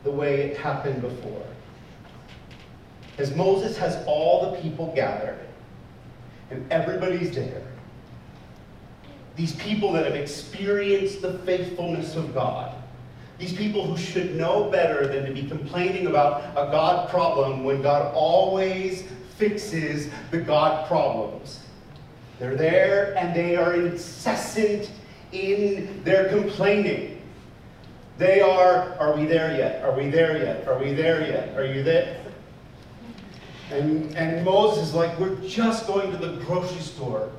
the 0.04 0.10
way 0.10 0.42
it 0.42 0.56
happened 0.56 1.00
before. 1.00 1.46
As 3.18 3.34
Moses 3.34 3.76
has 3.76 4.02
all 4.06 4.50
the 4.50 4.60
people 4.60 4.92
gathered, 4.94 5.38
and 6.50 6.70
everybody's 6.72 7.34
there, 7.34 7.62
these 9.36 9.54
people 9.56 9.92
that 9.92 10.04
have 10.04 10.14
experienced 10.14 11.22
the 11.22 11.38
faithfulness 11.38 12.16
of 12.16 12.34
God. 12.34 12.74
These 13.38 13.54
people 13.54 13.84
who 13.84 13.96
should 13.96 14.36
know 14.36 14.70
better 14.70 15.06
than 15.06 15.24
to 15.24 15.32
be 15.32 15.48
complaining 15.48 16.06
about 16.06 16.52
a 16.52 16.70
God 16.70 17.08
problem 17.08 17.64
when 17.64 17.82
God 17.82 18.12
always 18.14 19.04
fixes 19.36 20.10
the 20.30 20.38
God 20.38 20.86
problems. 20.86 21.60
They're 22.38 22.54
there 22.54 23.16
and 23.16 23.34
they 23.34 23.56
are 23.56 23.74
incessant 23.74 24.90
in 25.32 26.02
their 26.04 26.28
complaining. 26.28 27.22
They 28.18 28.40
are, 28.40 28.96
are 28.98 29.16
we 29.16 29.24
there 29.24 29.56
yet? 29.56 29.82
Are 29.82 29.96
we 29.96 30.10
there 30.10 30.36
yet? 30.36 30.68
Are 30.68 30.78
we 30.78 30.92
there 30.92 31.22
yet? 31.22 31.56
Are 31.56 31.64
you 31.64 31.82
there? 31.82 32.21
And, 33.72 34.14
and 34.16 34.44
Moses 34.44 34.88
is 34.88 34.94
like, 34.94 35.18
we're 35.18 35.34
just 35.36 35.86
going 35.86 36.10
to 36.10 36.18
the 36.18 36.36
grocery 36.44 36.82
store. 36.82 37.30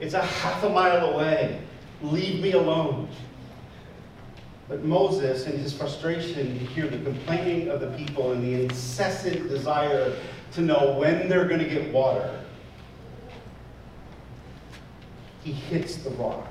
It's 0.00 0.14
a 0.14 0.22
half 0.22 0.62
a 0.64 0.68
mile 0.70 1.10
away. 1.10 1.60
Leave 2.00 2.42
me 2.42 2.52
alone. 2.52 3.08
But 4.68 4.84
Moses, 4.84 5.44
in 5.44 5.58
his 5.58 5.74
frustration 5.74 6.58
to 6.58 6.64
hear 6.64 6.86
the 6.86 6.98
complaining 6.98 7.68
of 7.68 7.80
the 7.80 7.88
people 7.88 8.32
and 8.32 8.42
the 8.42 8.64
incessant 8.64 9.48
desire 9.50 10.16
to 10.52 10.60
know 10.62 10.96
when 10.98 11.28
they're 11.28 11.46
going 11.46 11.60
to 11.60 11.68
get 11.68 11.92
water, 11.92 12.40
he 15.44 15.52
hits 15.52 15.96
the 15.96 16.10
rock. 16.10 16.48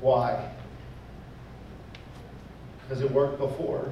Why? 0.00 0.48
Because 2.82 3.02
it 3.02 3.10
worked 3.10 3.38
before. 3.38 3.90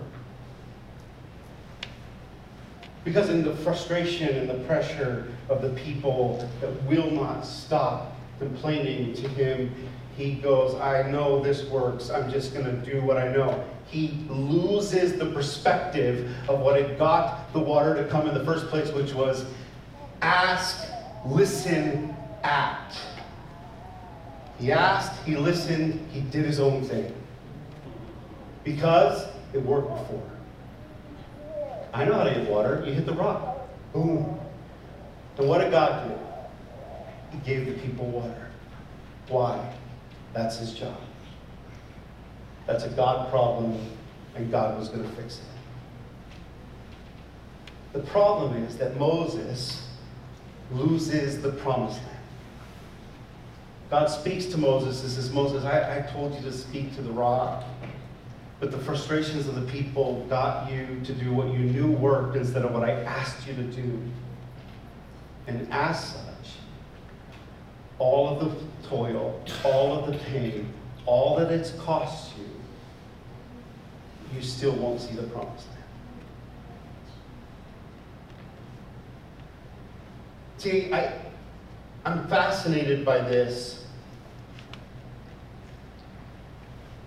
Because 3.05 3.29
in 3.29 3.45
the 3.45 3.55
frustration 3.57 4.35
and 4.35 4.49
the 4.49 4.65
pressure 4.65 5.29
of 5.51 5.61
the 5.61 5.69
people 5.71 6.49
that 6.61 6.83
will 6.85 7.11
not 7.11 7.45
stop 7.45 8.17
complaining 8.39 9.15
to 9.15 9.29
him, 9.29 9.75
he 10.17 10.35
goes, 10.35 10.75
I 10.81 11.11
know 11.11 11.43
this 11.43 11.65
works. 11.65 12.09
I'm 12.09 12.31
just 12.31 12.55
going 12.55 12.65
to 12.65 12.73
do 12.73 13.03
what 13.03 13.19
I 13.19 13.33
know. 13.33 13.63
He 13.87 14.25
loses 14.29 15.19
the 15.19 15.27
perspective 15.27 16.35
of 16.49 16.61
what 16.61 16.81
had 16.81 16.99
got 16.99 17.53
the 17.53 17.61
water 17.61 17.95
to 17.95 18.09
come 18.09 18.27
in 18.27 18.35
the 18.35 18.45
first 18.45 18.69
place, 18.69 18.91
which 18.91 19.13
was 19.13 19.45
ask, 20.23 20.89
listen, 21.27 22.15
act. 22.43 22.97
He 24.59 24.73
asked, 24.73 25.23
he 25.25 25.37
listened, 25.37 26.09
he 26.11 26.21
did 26.21 26.47
his 26.47 26.61
own 26.61 26.85
thing. 26.85 27.13
Because 28.63 29.27
it 29.53 29.59
worked 29.59 29.91
before. 29.91 30.34
I 31.95 32.05
know 32.05 32.15
how 32.15 32.25
to 32.25 32.35
get 32.35 32.51
water. 32.51 32.83
You 32.85 32.93
hit 32.93 33.07
the 33.07 33.15
rock. 33.15 33.69
Boom. 33.93 34.39
And 35.39 35.49
what 35.49 35.59
did 35.59 35.71
God 35.71 36.09
do? 36.09 37.39
He 37.39 37.45
gave 37.45 37.67
the 37.67 37.81
people 37.81 38.07
water. 38.07 38.51
Why? 39.29 39.73
That's 40.33 40.59
his 40.59 40.75
job. 40.75 40.99
That's 42.67 42.85
a 42.85 42.89
God 42.91 43.31
problem, 43.31 43.79
and 44.35 44.51
God 44.51 44.77
was 44.79 44.89
going 44.89 45.09
to 45.09 45.17
fix 45.17 45.39
it. 45.39 45.45
The 47.93 48.01
problem 48.01 48.65
is 48.65 48.77
that 48.79 48.97
Moses 48.97 49.87
loses 50.73 51.41
the 51.41 51.53
promised 51.53 51.99
land. 51.99 52.11
God 53.91 54.07
speaks 54.07 54.47
to 54.47 54.59
Moses 54.59 55.03
and 55.03 55.13
says, 55.13 55.31
Moses, 55.31 55.65
I, 55.65 55.99
I 55.99 56.01
told 56.11 56.35
you 56.35 56.41
to 56.41 56.53
speak 56.53 56.97
to 56.97 57.03
the 57.03 57.13
rock. 57.13 57.65
But 58.65 58.73
the 58.73 58.79
frustrations 58.79 59.47
of 59.47 59.57
the 59.57 59.71
people 59.71 60.25
got 60.31 60.73
you 60.73 60.99
to 61.05 61.13
do 61.13 61.35
what 61.35 61.49
you 61.49 61.59
knew 61.59 61.89
worked 61.89 62.35
instead 62.35 62.65
of 62.65 62.73
what 62.73 62.83
I 62.83 62.93
asked 62.93 63.47
you 63.47 63.53
to 63.53 63.63
do. 63.63 64.01
And 65.47 65.69
as 65.71 66.15
such, 66.15 66.55
all 67.99 68.27
of 68.27 68.41
the 68.41 68.89
toil, 68.89 69.39
all 69.65 69.99
of 69.99 70.11
the 70.11 70.19
pain, 70.19 70.73
all 71.05 71.37
that 71.37 71.53
it's 71.53 71.73
cost 71.73 72.33
you, 72.39 72.49
you 74.35 74.41
still 74.43 74.73
won't 74.73 74.99
see 74.99 75.15
the 75.15 75.25
promised 75.25 75.69
land. 75.69 75.83
See, 80.57 80.91
I, 80.91 81.13
I'm 82.07 82.27
fascinated 82.29 83.05
by 83.05 83.19
this 83.19 83.84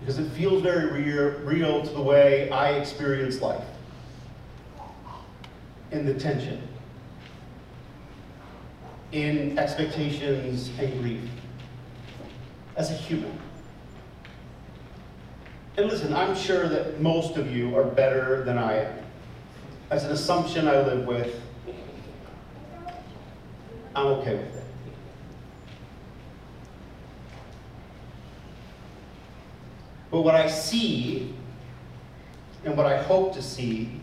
because 0.08 0.26
it 0.26 0.30
feels 0.30 0.62
very 0.62 1.02
real, 1.42 1.82
to 1.82 1.90
the 1.92 2.00
way 2.00 2.48
I 2.48 2.70
experience 2.78 3.42
life 3.42 3.62
in 5.90 6.06
the 6.06 6.14
tension, 6.14 6.66
in 9.12 9.58
expectations 9.58 10.70
and 10.78 10.98
grief 11.02 11.28
as 12.76 12.90
a 12.90 12.94
human. 12.94 13.38
And 15.76 15.90
listen, 15.90 16.14
I'm 16.14 16.34
sure 16.34 16.70
that 16.70 17.02
most 17.02 17.36
of 17.36 17.54
you 17.54 17.76
are 17.76 17.84
better 17.84 18.44
than 18.44 18.56
I 18.56 18.84
am. 18.84 19.04
As 19.90 20.04
an 20.04 20.12
assumption 20.12 20.68
I 20.68 20.86
live 20.86 21.06
with, 21.06 21.38
I'm 23.94 24.06
okay 24.06 24.36
with 24.36 24.56
it. 24.56 24.57
But 30.10 30.22
what 30.22 30.34
I 30.34 30.48
see 30.48 31.34
and 32.64 32.76
what 32.76 32.86
I 32.86 33.02
hope 33.02 33.34
to 33.34 33.42
see 33.42 34.00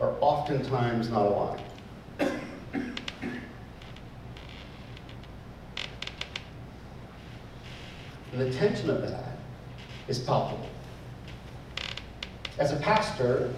are 0.00 0.14
oftentimes 0.20 1.10
not 1.10 1.26
aligned. 1.26 1.62
And 8.32 8.40
the 8.40 8.50
tension 8.52 8.90
of 8.90 9.02
that 9.02 9.38
is 10.06 10.18
palpable. 10.18 10.68
As 12.58 12.72
a 12.72 12.76
pastor 12.76 13.52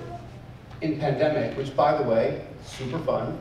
in 0.81 0.99
pandemic, 0.99 1.57
which 1.57 1.75
by 1.77 1.97
the 1.97 2.09
way, 2.09 2.45
super 2.65 2.99
fun, 3.01 3.39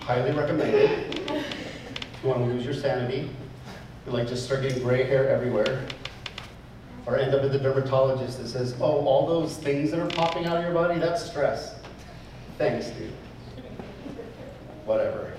highly 0.00 0.32
recommended. 0.32 0.90
If 1.28 2.22
you 2.22 2.28
want 2.28 2.40
to 2.40 2.46
lose 2.46 2.64
your 2.64 2.74
sanity, 2.74 3.30
you 4.06 4.12
like 4.12 4.26
just 4.26 4.44
start 4.44 4.62
getting 4.62 4.82
gray 4.82 5.04
hair 5.04 5.28
everywhere, 5.28 5.86
or 7.06 7.18
end 7.18 7.34
up 7.34 7.42
at 7.42 7.52
the 7.52 7.58
dermatologist 7.58 8.38
that 8.38 8.48
says, 8.48 8.74
oh, 8.80 9.04
all 9.06 9.26
those 9.26 9.56
things 9.56 9.90
that 9.90 10.00
are 10.00 10.08
popping 10.10 10.46
out 10.46 10.56
of 10.56 10.62
your 10.62 10.72
body, 10.72 11.00
that's 11.00 11.24
stress. 11.24 11.74
Thanks, 12.58 12.90
dude. 12.90 13.12
Whatever. 14.84 15.32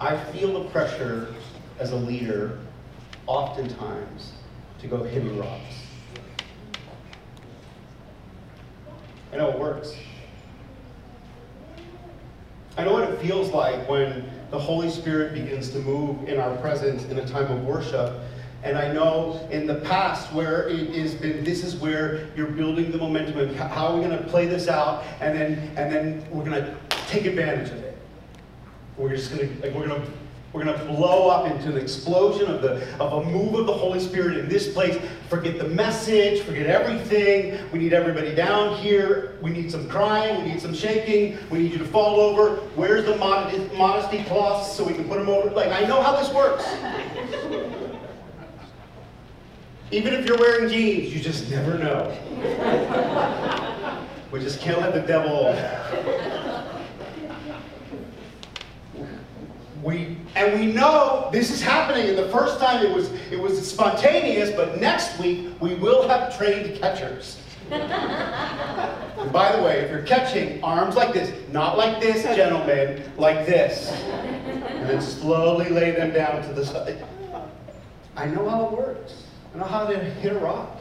I 0.00 0.16
feel 0.32 0.62
the 0.62 0.68
pressure 0.70 1.34
as 1.80 1.90
a 1.90 1.96
leader, 1.96 2.60
oftentimes, 3.26 4.32
to 4.80 4.86
go 4.86 5.02
hitting 5.02 5.36
rocks. 5.38 5.74
I 9.32 9.36
know 9.38 9.50
it 9.50 9.58
works. 9.58 9.94
I 12.78 12.84
know 12.84 12.92
what 12.92 13.10
it 13.10 13.20
feels 13.20 13.50
like 13.50 13.88
when 13.88 14.30
the 14.50 14.58
Holy 14.58 14.90
Spirit 14.90 15.34
begins 15.34 15.70
to 15.70 15.78
move 15.80 16.28
in 16.28 16.38
our 16.38 16.56
presence 16.58 17.04
in 17.04 17.18
a 17.18 17.26
time 17.26 17.50
of 17.50 17.64
worship. 17.64 18.20
And 18.62 18.76
I 18.76 18.92
know 18.92 19.46
in 19.50 19.66
the 19.66 19.76
past 19.76 20.32
where 20.32 20.68
it 20.68 20.94
has 20.94 21.14
been, 21.14 21.44
this 21.44 21.62
is 21.62 21.76
where 21.76 22.28
you're 22.36 22.46
building 22.46 22.90
the 22.90 22.98
momentum 22.98 23.38
and 23.38 23.56
how 23.56 23.88
are 23.88 23.96
we 23.96 24.04
going 24.04 24.18
to 24.18 24.24
play 24.24 24.46
this 24.46 24.66
out, 24.66 25.04
and 25.20 25.38
then 25.38 25.58
and 25.76 25.92
then 25.92 26.26
we're 26.30 26.44
going 26.44 26.62
to 26.62 26.76
take 27.08 27.26
advantage 27.26 27.70
of 27.70 27.78
it. 27.78 27.96
We're 28.96 29.14
just 29.14 29.34
going 29.34 29.48
to 29.48 29.62
like 29.62 29.74
we're 29.74 29.86
going 29.86 30.02
to 30.02 30.08
we're 30.56 30.64
going 30.64 30.78
to 30.78 30.84
blow 30.86 31.28
up 31.28 31.50
into 31.50 31.68
an 31.68 31.76
explosion 31.76 32.50
of, 32.50 32.62
the, 32.62 32.82
of 32.98 33.26
a 33.26 33.30
move 33.30 33.56
of 33.56 33.66
the 33.66 33.72
Holy 33.74 34.00
Spirit 34.00 34.38
in 34.38 34.48
this 34.48 34.72
place. 34.72 34.98
Forget 35.28 35.58
the 35.58 35.68
message, 35.68 36.40
forget 36.40 36.66
everything. 36.66 37.58
We 37.72 37.78
need 37.78 37.92
everybody 37.92 38.34
down 38.34 38.74
here. 38.78 39.36
We 39.42 39.50
need 39.50 39.70
some 39.70 39.86
crying, 39.86 40.42
we 40.42 40.52
need 40.52 40.62
some 40.62 40.72
shaking. 40.72 41.36
We 41.50 41.58
need 41.58 41.72
you 41.72 41.78
to 41.78 41.84
fall 41.84 42.20
over. 42.20 42.56
Where's 42.74 43.04
the 43.04 43.16
modesty, 43.16 43.76
modesty 43.76 44.24
cloths 44.24 44.74
so 44.74 44.82
we 44.82 44.94
can 44.94 45.04
put 45.06 45.18
them 45.18 45.28
over? 45.28 45.50
Like, 45.50 45.72
I 45.72 45.86
know 45.86 46.00
how 46.00 46.16
this 46.16 46.32
works. 46.32 46.64
Even 49.90 50.14
if 50.14 50.24
you're 50.24 50.38
wearing 50.38 50.70
jeans, 50.70 51.14
you 51.14 51.20
just 51.20 51.50
never 51.50 51.76
know. 51.76 52.16
we 54.32 54.40
just 54.40 54.60
can't 54.60 54.80
let 54.80 54.94
the 54.94 55.02
devil. 55.02 55.54
We, 59.86 60.16
and 60.34 60.58
we 60.58 60.66
know 60.66 61.28
this 61.30 61.52
is 61.52 61.62
happening. 61.62 62.08
And 62.08 62.18
the 62.18 62.28
first 62.30 62.58
time 62.58 62.84
it 62.84 62.92
was 62.92 63.08
it 63.30 63.40
was 63.40 63.64
spontaneous, 63.64 64.50
but 64.50 64.80
next 64.80 65.16
week 65.20 65.52
we 65.60 65.76
will 65.76 66.08
have 66.08 66.36
trained 66.36 66.76
catchers. 66.80 67.40
and 67.70 69.32
by 69.32 69.54
the 69.54 69.62
way, 69.62 69.78
if 69.78 69.90
you're 69.92 70.02
catching, 70.02 70.60
arms 70.64 70.96
like 70.96 71.14
this, 71.14 71.32
not 71.52 71.78
like 71.78 72.00
this, 72.00 72.24
gentlemen, 72.24 73.00
like 73.16 73.46
this. 73.46 73.92
And 73.92 74.88
then 74.88 75.00
slowly 75.00 75.68
lay 75.68 75.92
them 75.92 76.12
down 76.12 76.42
to 76.42 76.52
the 76.52 76.66
side. 76.66 77.06
I 78.16 78.26
know 78.26 78.48
how 78.48 78.66
it 78.66 78.72
works. 78.72 79.22
I 79.54 79.58
know 79.58 79.66
how 79.66 79.86
to 79.86 79.96
hit 79.96 80.32
a 80.32 80.38
rock. 80.40 80.80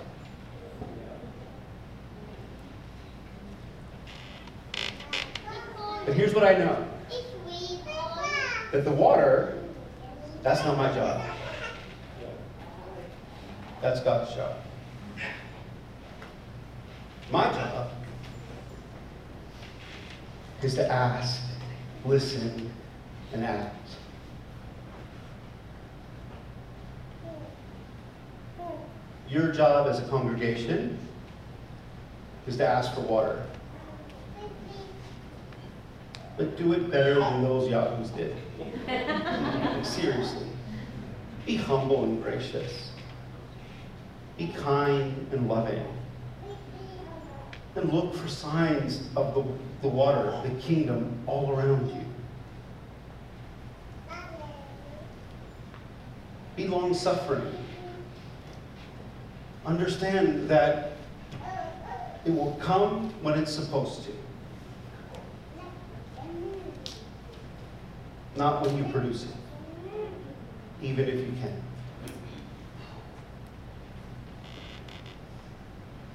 But 6.05 6.15
here's 6.15 6.33
what 6.33 6.43
I 6.43 6.57
know 6.57 6.87
that 8.75 8.83
the 8.83 8.91
water, 8.91 9.57
that's 10.43 10.59
not 10.65 10.75
my 10.75 10.93
job. 10.93 11.21
That's 13.81 14.01
God's 14.01 14.35
job. 14.35 14.57
My 17.31 17.43
job 17.53 17.91
is 20.61 20.75
to 20.75 20.91
ask, 20.91 21.41
listen, 22.03 22.69
and 23.31 23.45
act. 23.45 23.75
Your 29.29 29.53
job 29.53 29.87
as 29.87 29.99
a 29.99 30.07
congregation 30.09 30.99
is 32.45 32.57
to 32.57 32.67
ask 32.67 32.93
for 32.93 33.01
water. 33.01 33.45
But 36.37 36.57
do 36.57 36.73
it 36.73 36.91
better 36.91 37.15
than 37.15 37.43
those 37.43 37.69
yahoos 37.69 38.09
did. 38.09 38.35
Seriously. 39.85 40.47
Be 41.45 41.55
humble 41.55 42.03
and 42.03 42.21
gracious. 42.21 42.91
Be 44.37 44.47
kind 44.47 45.27
and 45.31 45.47
loving. 45.47 45.85
And 47.75 47.91
look 47.91 48.13
for 48.15 48.27
signs 48.27 49.09
of 49.15 49.33
the, 49.33 49.43
the 49.81 49.87
water, 49.87 50.41
the 50.43 50.59
kingdom, 50.61 51.17
all 51.25 51.51
around 51.51 51.89
you. 51.89 52.05
Be 56.55 56.67
long 56.67 56.93
suffering. 56.93 57.53
Understand 59.65 60.49
that 60.49 60.93
it 62.25 62.31
will 62.31 62.57
come 62.61 63.09
when 63.21 63.37
it's 63.37 63.53
supposed 63.53 64.03
to. 64.05 64.11
Not 68.35 68.61
when 68.61 68.77
you 68.77 68.83
produce 68.91 69.23
it, 69.23 69.29
even 70.81 71.07
if 71.07 71.15
you 71.15 71.33
can. 71.41 71.61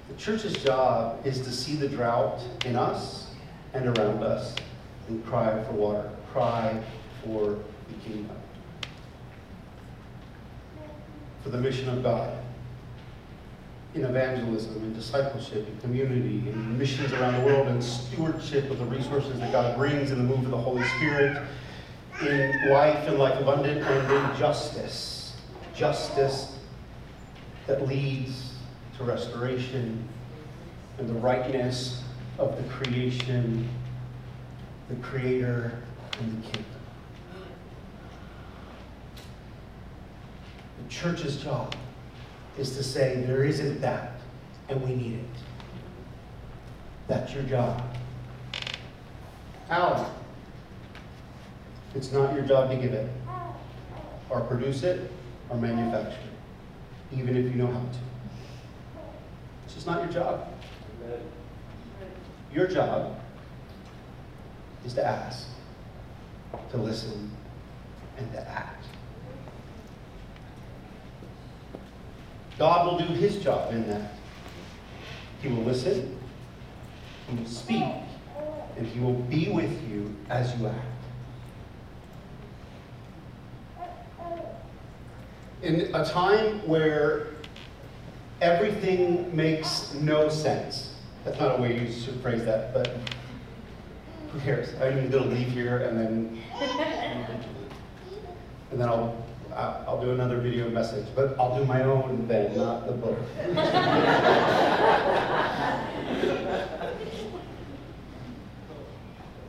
The 0.09 0.15
church's 0.17 0.55
job 0.63 1.25
is 1.25 1.41
to 1.41 1.51
see 1.51 1.77
the 1.77 1.89
drought 1.89 2.41
in 2.65 2.77
us 2.77 3.31
and 3.73 3.87
around 3.87 4.23
us 4.23 4.55
and 5.09 5.25
cry 5.25 5.63
for 5.65 5.73
water, 5.73 6.11
cry 6.33 6.83
for 7.25 7.59
the 7.89 7.95
kingdom, 8.05 8.37
for 11.43 11.51
the 11.51 11.59
mission 11.59 11.89
of 11.89 12.03
God. 12.03 12.37
in 13.93 14.05
evangelism 14.05 14.77
and 14.85 14.95
discipleship 14.95 15.67
and 15.67 15.81
community 15.81 16.49
and 16.49 16.79
missions 16.79 17.13
around 17.13 17.35
the 17.41 17.45
world 17.45 17.67
and 17.67 17.83
stewardship 17.83 18.71
of 18.71 18.79
the 18.79 18.85
resources 18.85 19.37
that 19.41 19.51
God 19.51 19.77
brings 19.77 20.13
in 20.13 20.19
the 20.19 20.23
move 20.23 20.45
of 20.45 20.53
the 20.53 20.57
Holy 20.57 20.85
Spirit 20.91 21.43
in 22.23 22.71
life 22.71 23.09
and 23.09 23.19
life 23.19 23.41
abundant 23.41 23.83
and 23.83 24.13
in 24.13 24.39
justice. 24.39 25.35
Justice 25.75 26.59
that 27.67 27.87
leads 27.87 28.55
to 28.99 29.05
restoration 29.05 30.07
and 30.99 31.09
the 31.09 31.15
rightness 31.15 32.03
of 32.39 32.57
the 32.57 32.63
creation, 32.69 33.69
the 34.89 34.97
creator, 34.97 35.83
and 36.19 36.43
the 36.43 36.47
kingdom. 36.47 36.65
The 40.83 40.89
church's 40.89 41.37
job 41.37 41.75
is 42.59 42.77
to 42.77 42.83
say 42.83 43.23
there 43.27 43.45
isn't 43.45 43.81
that, 43.81 44.13
and 44.69 44.83
we 44.83 44.95
need 44.95 45.15
it. 45.15 45.25
That's 47.09 47.33
your 47.33 47.45
job. 47.45 47.83
Alan, 49.69 50.11
it's 51.95 52.13
not 52.13 52.35
your 52.35 52.45
job 52.45 52.71
to 52.71 52.77
give 52.77 52.93
it, 52.93 53.09
or 54.29 54.41
produce 54.43 54.83
it, 54.83 55.11
or 55.49 55.57
manufacture 55.57 56.19
it, 56.19 57.19
even 57.19 57.37
if 57.37 57.45
you 57.45 57.53
know 57.53 57.67
how 57.67 57.81
to. 57.81 57.99
It's 59.65 59.75
just 59.75 59.87
not 59.87 60.03
your 60.03 60.13
job. 60.13 60.47
Your 62.53 62.67
job 62.67 63.19
is 64.85 64.95
to 64.95 65.05
ask, 65.05 65.49
to 66.71 66.77
listen, 66.77 67.31
and 68.19 68.33
to 68.33 68.49
act. 68.49 68.85
God 72.59 72.87
will 72.87 72.99
do 72.99 73.15
his 73.15 73.43
job 73.43 73.73
in 73.73 73.89
that. 73.89 74.13
He 75.43 75.49
will 75.49 75.63
listen, 75.63 76.19
he 77.29 77.37
will 77.37 77.47
speak, 77.47 77.83
and 78.77 78.87
he 78.87 79.01
will 79.01 79.15
be 79.15 79.49
with 79.49 79.89
you 79.89 80.15
as 80.29 80.55
you 80.59 80.67
act. 80.67 80.90
In 85.63 85.95
a 85.95 86.05
time 86.05 86.67
where 86.67 87.29
everything 88.41 89.35
makes 89.37 89.93
no 89.95 90.31
sense, 90.31 90.95
that's 91.25 91.39
not 91.39 91.59
a 91.59 91.63
way 91.63 91.79
you 91.79 91.93
should 91.93 92.19
phrase 92.23 92.45
that, 92.47 92.73
but 92.73 92.91
who 94.33 94.41
cares? 94.41 94.75
I'm 94.81 95.11
to 95.11 95.21
leave 95.21 95.49
here 95.49 95.79
and 95.79 95.99
then, 95.99 96.43
and 98.71 98.81
then 98.81 98.89
I'll 98.89 99.23
I'll 99.55 100.01
do 100.01 100.13
another 100.13 100.39
video 100.39 100.71
message, 100.71 101.07
but 101.15 101.39
I'll 101.39 101.59
do 101.59 101.65
my 101.65 101.83
own 101.83 102.27
then, 102.29 102.57
not 102.57 102.87
the 102.87 102.93
book. 102.93 103.19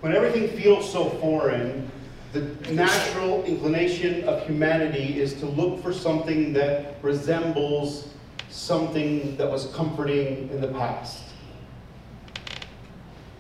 when 0.02 0.16
everything 0.16 0.50
feels 0.60 0.92
so 0.92 1.10
foreign, 1.10 1.91
the 2.34 2.42
natural 2.72 3.44
inclination 3.44 4.24
of 4.24 4.46
humanity 4.46 5.20
is 5.20 5.34
to 5.36 5.46
look 5.46 5.82
for 5.84 5.92
something 5.92 6.54
that 6.54 6.96
resembles 7.02 8.08
something 8.50 9.36
that 9.38 9.50
was 9.50 9.66
comforting 9.68 10.50
in 10.50 10.62
the 10.62 10.68
past. 10.70 11.24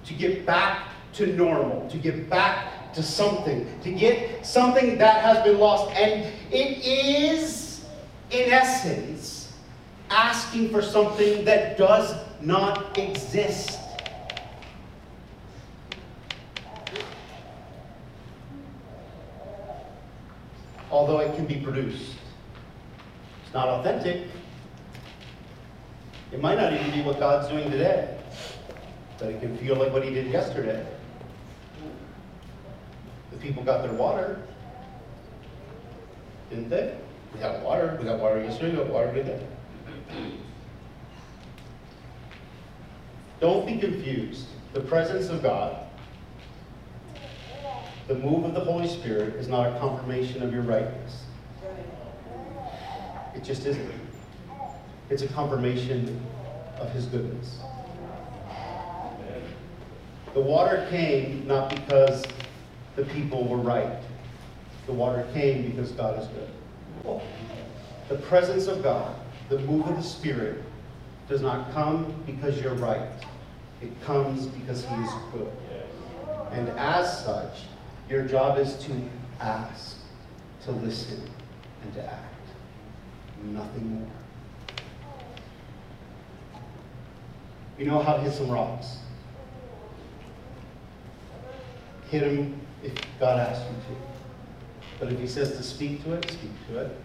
To 0.05 0.13
get 0.13 0.45
back 0.45 0.87
to 1.13 1.27
normal, 1.27 1.89
to 1.89 1.97
get 1.97 2.29
back 2.29 2.93
to 2.93 3.03
something, 3.03 3.67
to 3.83 3.91
get 3.91 4.45
something 4.45 4.97
that 4.97 5.21
has 5.21 5.43
been 5.45 5.59
lost. 5.59 5.91
And 5.95 6.25
it 6.51 6.85
is, 6.85 7.85
in 8.29 8.51
essence, 8.51 9.53
asking 10.09 10.69
for 10.69 10.81
something 10.81 11.45
that 11.45 11.77
does 11.77 12.15
not 12.41 12.97
exist. 12.97 13.80
Although 20.91 21.19
it 21.19 21.33
can 21.35 21.45
be 21.45 21.55
produced, 21.55 22.17
it's 23.43 23.53
not 23.53 23.69
authentic. 23.69 24.27
It 26.33 26.41
might 26.41 26.55
not 26.55 26.73
even 26.73 26.91
be 26.91 27.01
what 27.01 27.17
God's 27.17 27.47
doing 27.47 27.71
today, 27.71 28.17
but 29.17 29.29
it 29.29 29.39
can 29.39 29.57
feel 29.57 29.75
like 29.77 29.93
what 29.93 30.03
He 30.03 30.11
did 30.11 30.27
yesterday. 30.27 30.85
The 33.31 33.37
people 33.37 33.63
got 33.63 33.83
their 33.83 33.93
water, 33.93 34.41
didn't 36.49 36.69
they? 36.69 36.97
We 37.33 37.39
got 37.39 37.61
water. 37.61 37.97
We 37.97 38.05
got 38.05 38.19
water 38.19 38.43
yesterday. 38.43 38.71
We 38.71 38.77
got 38.77 38.87
water 38.87 39.13
today. 39.13 39.47
Don't 43.39 43.65
be 43.65 43.77
confused. 43.77 44.47
The 44.73 44.81
presence 44.81 45.29
of 45.29 45.41
God, 45.41 45.85
the 48.11 48.19
move 48.19 48.43
of 48.43 48.53
the 48.53 48.59
Holy 48.59 48.89
Spirit, 48.89 49.35
is 49.35 49.47
not 49.47 49.73
a 49.73 49.79
confirmation 49.79 50.43
of 50.43 50.51
your 50.51 50.63
rightness. 50.63 51.23
It 53.33 53.41
just 53.41 53.65
isn't. 53.65 53.89
It's 55.09 55.21
a 55.21 55.29
confirmation 55.29 56.19
of 56.77 56.91
His 56.91 57.05
goodness. 57.05 57.59
The 60.33 60.41
water 60.41 60.85
came 60.89 61.47
not 61.47 61.69
because 61.69 62.25
the 62.97 63.05
people 63.05 63.47
were 63.47 63.55
right. 63.55 64.01
The 64.87 64.93
water 64.93 65.25
came 65.31 65.71
because 65.71 65.93
God 65.93 66.21
is 66.21 66.27
good. 66.27 67.21
The 68.09 68.17
presence 68.27 68.67
of 68.67 68.83
God, 68.83 69.15
the 69.47 69.59
move 69.59 69.87
of 69.87 69.95
the 69.95 70.03
Spirit, 70.03 70.61
does 71.29 71.41
not 71.41 71.71
come 71.71 72.13
because 72.25 72.59
you're 72.61 72.75
right. 72.75 73.07
It 73.81 73.89
comes 74.03 74.47
because 74.47 74.83
He 74.83 74.95
is 74.95 75.11
good. 75.31 75.51
And 76.51 76.67
as 76.71 77.23
such, 77.23 77.61
your 78.11 78.25
job 78.25 78.59
is 78.59 78.75
to 78.75 78.91
ask, 79.39 79.95
to 80.65 80.71
listen, 80.71 81.21
and 81.81 81.93
to 81.93 82.03
act. 82.03 82.35
Nothing 83.45 83.99
more. 83.99 84.07
You 87.79 87.85
know 87.85 88.03
how 88.03 88.17
to 88.17 88.21
hit 88.21 88.33
some 88.33 88.51
rocks. 88.51 88.97
Hit 92.09 92.19
them 92.19 92.59
if 92.83 92.93
God 93.17 93.39
asks 93.39 93.63
you 93.65 93.95
to. 93.95 94.01
But 94.99 95.13
if 95.13 95.19
He 95.19 95.25
says 95.25 95.55
to 95.55 95.63
speak 95.63 96.03
to 96.03 96.13
it, 96.13 96.29
speak 96.29 96.51
to 96.67 96.79
it. 96.79 96.97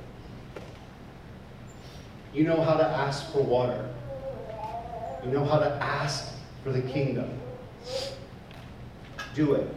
You 2.35 2.45
know 2.45 2.61
how 2.61 2.75
to 2.75 2.85
ask 2.85 3.33
for 3.33 3.43
water. 3.43 3.89
You 5.25 5.31
know 5.31 5.45
how 5.45 5.61
to 5.61 5.71
ask 5.81 6.35
for 6.65 6.73
the 6.73 6.83
kingdom. 6.83 7.31
Do 9.35 9.55
it. 9.55 9.76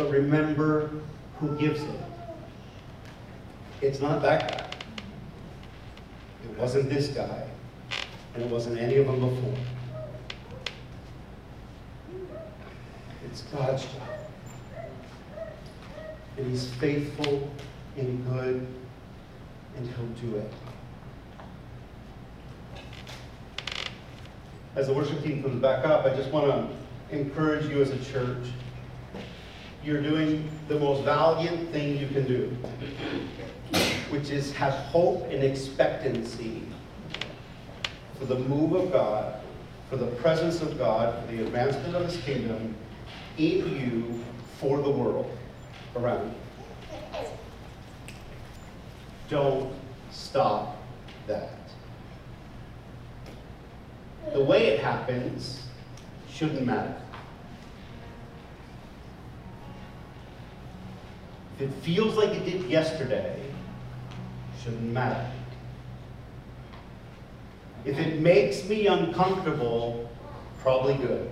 But 0.00 0.12
remember 0.12 0.90
who 1.40 1.54
gives 1.58 1.82
it. 1.82 2.00
It's 3.82 4.00
not 4.00 4.22
that 4.22 4.50
guy. 4.50 4.66
It 6.42 6.58
wasn't 6.58 6.88
this 6.88 7.08
guy. 7.08 7.46
And 8.32 8.42
it 8.42 8.48
wasn't 8.48 8.78
any 8.78 8.96
of 8.96 9.06
them 9.06 9.20
before. 9.20 9.54
It's 13.26 13.42
God's 13.42 13.82
job. 13.84 14.08
And 16.38 16.50
He's 16.50 16.72
faithful 16.76 17.50
and 17.98 18.26
good, 18.26 18.66
and 19.76 19.86
He'll 19.86 20.30
do 20.30 20.36
it. 20.38 20.52
As 24.76 24.86
the 24.86 24.94
worship 24.94 25.22
team 25.22 25.42
comes 25.42 25.60
back 25.60 25.84
up, 25.84 26.06
I 26.06 26.16
just 26.16 26.30
want 26.30 26.46
to 26.46 27.14
encourage 27.14 27.66
you 27.66 27.82
as 27.82 27.90
a 27.90 28.02
church. 28.02 28.46
You're 29.82 30.02
doing 30.02 30.50
the 30.68 30.78
most 30.78 31.04
valiant 31.04 31.70
thing 31.72 31.96
you 31.96 32.06
can 32.08 32.26
do, 32.26 32.54
which 34.10 34.28
is 34.28 34.52
have 34.52 34.74
hope 34.74 35.24
and 35.30 35.42
expectancy 35.42 36.62
for 38.18 38.26
the 38.26 38.38
move 38.40 38.72
of 38.72 38.92
God, 38.92 39.36
for 39.88 39.96
the 39.96 40.06
presence 40.06 40.60
of 40.60 40.76
God, 40.76 41.18
for 41.24 41.32
the 41.32 41.42
advancement 41.44 41.96
of 41.96 42.04
His 42.04 42.18
kingdom 42.22 42.74
in 43.38 43.80
you 43.80 44.24
for 44.58 44.82
the 44.82 44.90
world 44.90 45.30
around 45.96 46.30
you. 46.30 47.26
Don't 49.30 49.72
stop 50.10 50.76
that. 51.26 51.54
The 54.34 54.44
way 54.44 54.66
it 54.66 54.80
happens 54.80 55.62
shouldn't 56.30 56.66
matter. 56.66 56.99
If 61.60 61.68
it 61.68 61.74
feels 61.82 62.16
like 62.16 62.30
it 62.30 62.46
did 62.46 62.70
yesterday, 62.70 63.38
shouldn't 64.62 64.92
matter. 64.92 65.30
If 67.84 67.98
it 67.98 68.20
makes 68.20 68.66
me 68.66 68.86
uncomfortable, 68.86 70.10
probably 70.62 70.94
good. 70.94 71.30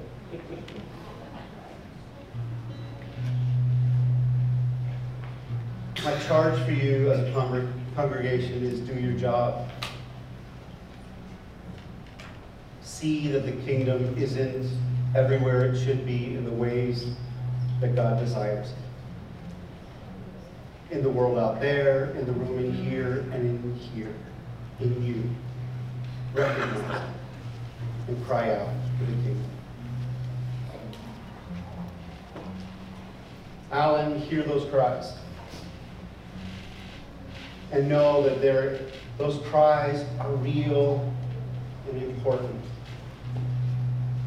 My 6.04 6.18
charge 6.26 6.62
for 6.66 6.72
you 6.72 7.10
as 7.10 7.20
a 7.20 7.72
congregation 7.96 8.62
is 8.64 8.80
do 8.80 9.00
your 9.00 9.18
job. 9.18 9.70
see 12.82 13.28
that 13.28 13.46
the 13.46 13.52
kingdom 13.64 14.12
isn't 14.18 14.68
everywhere 15.14 15.66
it 15.66 15.78
should 15.78 16.04
be 16.04 16.34
in 16.34 16.44
the 16.44 16.50
ways 16.50 17.14
that 17.80 17.94
God 17.94 18.18
desires. 18.18 18.72
In 20.90 21.02
the 21.02 21.10
world 21.10 21.38
out 21.38 21.60
there, 21.60 22.12
in 22.18 22.24
the 22.24 22.32
room 22.32 22.58
in 22.64 22.72
here, 22.72 23.26
and 23.32 23.34
in 23.34 23.74
here, 23.74 24.14
in 24.80 25.04
you. 25.04 25.22
Recognize 26.34 26.78
it 26.78 27.02
and 28.08 28.26
cry 28.26 28.54
out 28.54 28.68
for 28.98 29.04
the 29.04 29.12
kingdom. 29.12 29.44
Alan, 33.70 34.18
hear 34.18 34.42
those 34.42 34.68
cries. 34.70 35.12
And 37.70 37.86
know 37.86 38.22
that 38.22 38.40
those 39.18 39.46
cries 39.48 40.06
are 40.18 40.32
real 40.36 41.12
and 41.90 42.02
important. 42.02 42.64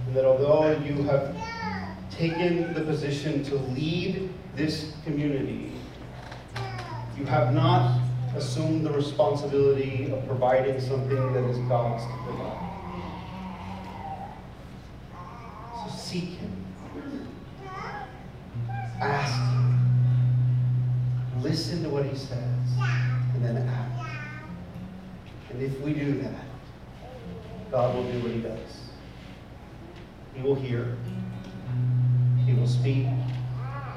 And 0.05 0.15
that 0.15 0.25
although 0.25 0.77
you 0.79 1.01
have 1.03 1.35
taken 2.11 2.71
the 2.75 2.81
position 2.81 3.43
to 3.45 3.55
lead 3.55 4.31
this 4.55 4.93
community, 5.05 5.70
you 7.17 7.25
have 7.25 7.53
not 7.53 7.99
assumed 8.35 8.85
the 8.85 8.91
responsibility 8.91 10.11
of 10.11 10.25
providing 10.25 10.79
something 10.79 11.33
that 11.33 11.43
is 11.49 11.57
God's 11.69 12.03
to 12.03 12.13
provide. 12.23 12.57
So 15.83 15.89
seek 15.97 16.29
Him. 16.29 16.65
Ask 18.99 19.33
Him. 19.51 19.61
Listen 21.41 21.83
to 21.83 21.89
what 21.89 22.05
He 22.05 22.15
says, 22.15 22.37
and 23.33 23.43
then 23.43 23.57
act. 23.57 23.91
And 25.49 25.61
if 25.61 25.79
we 25.81 25.93
do 25.93 26.21
that, 26.21 26.45
God 27.71 27.95
will 27.95 28.09
do 28.11 28.19
what 28.21 28.31
He 28.31 28.39
does. 28.39 28.91
He 30.33 30.41
will 30.41 30.55
hear, 30.55 30.95
He 32.45 32.53
will 32.53 32.67
speak, 32.67 33.07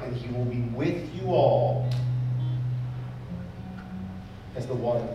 and 0.03 0.15
He 0.15 0.33
will 0.33 0.45
be 0.45 0.61
with 0.75 1.09
you 1.15 1.27
all 1.27 1.89
as 4.55 4.65
the 4.67 4.73
water. 4.73 5.07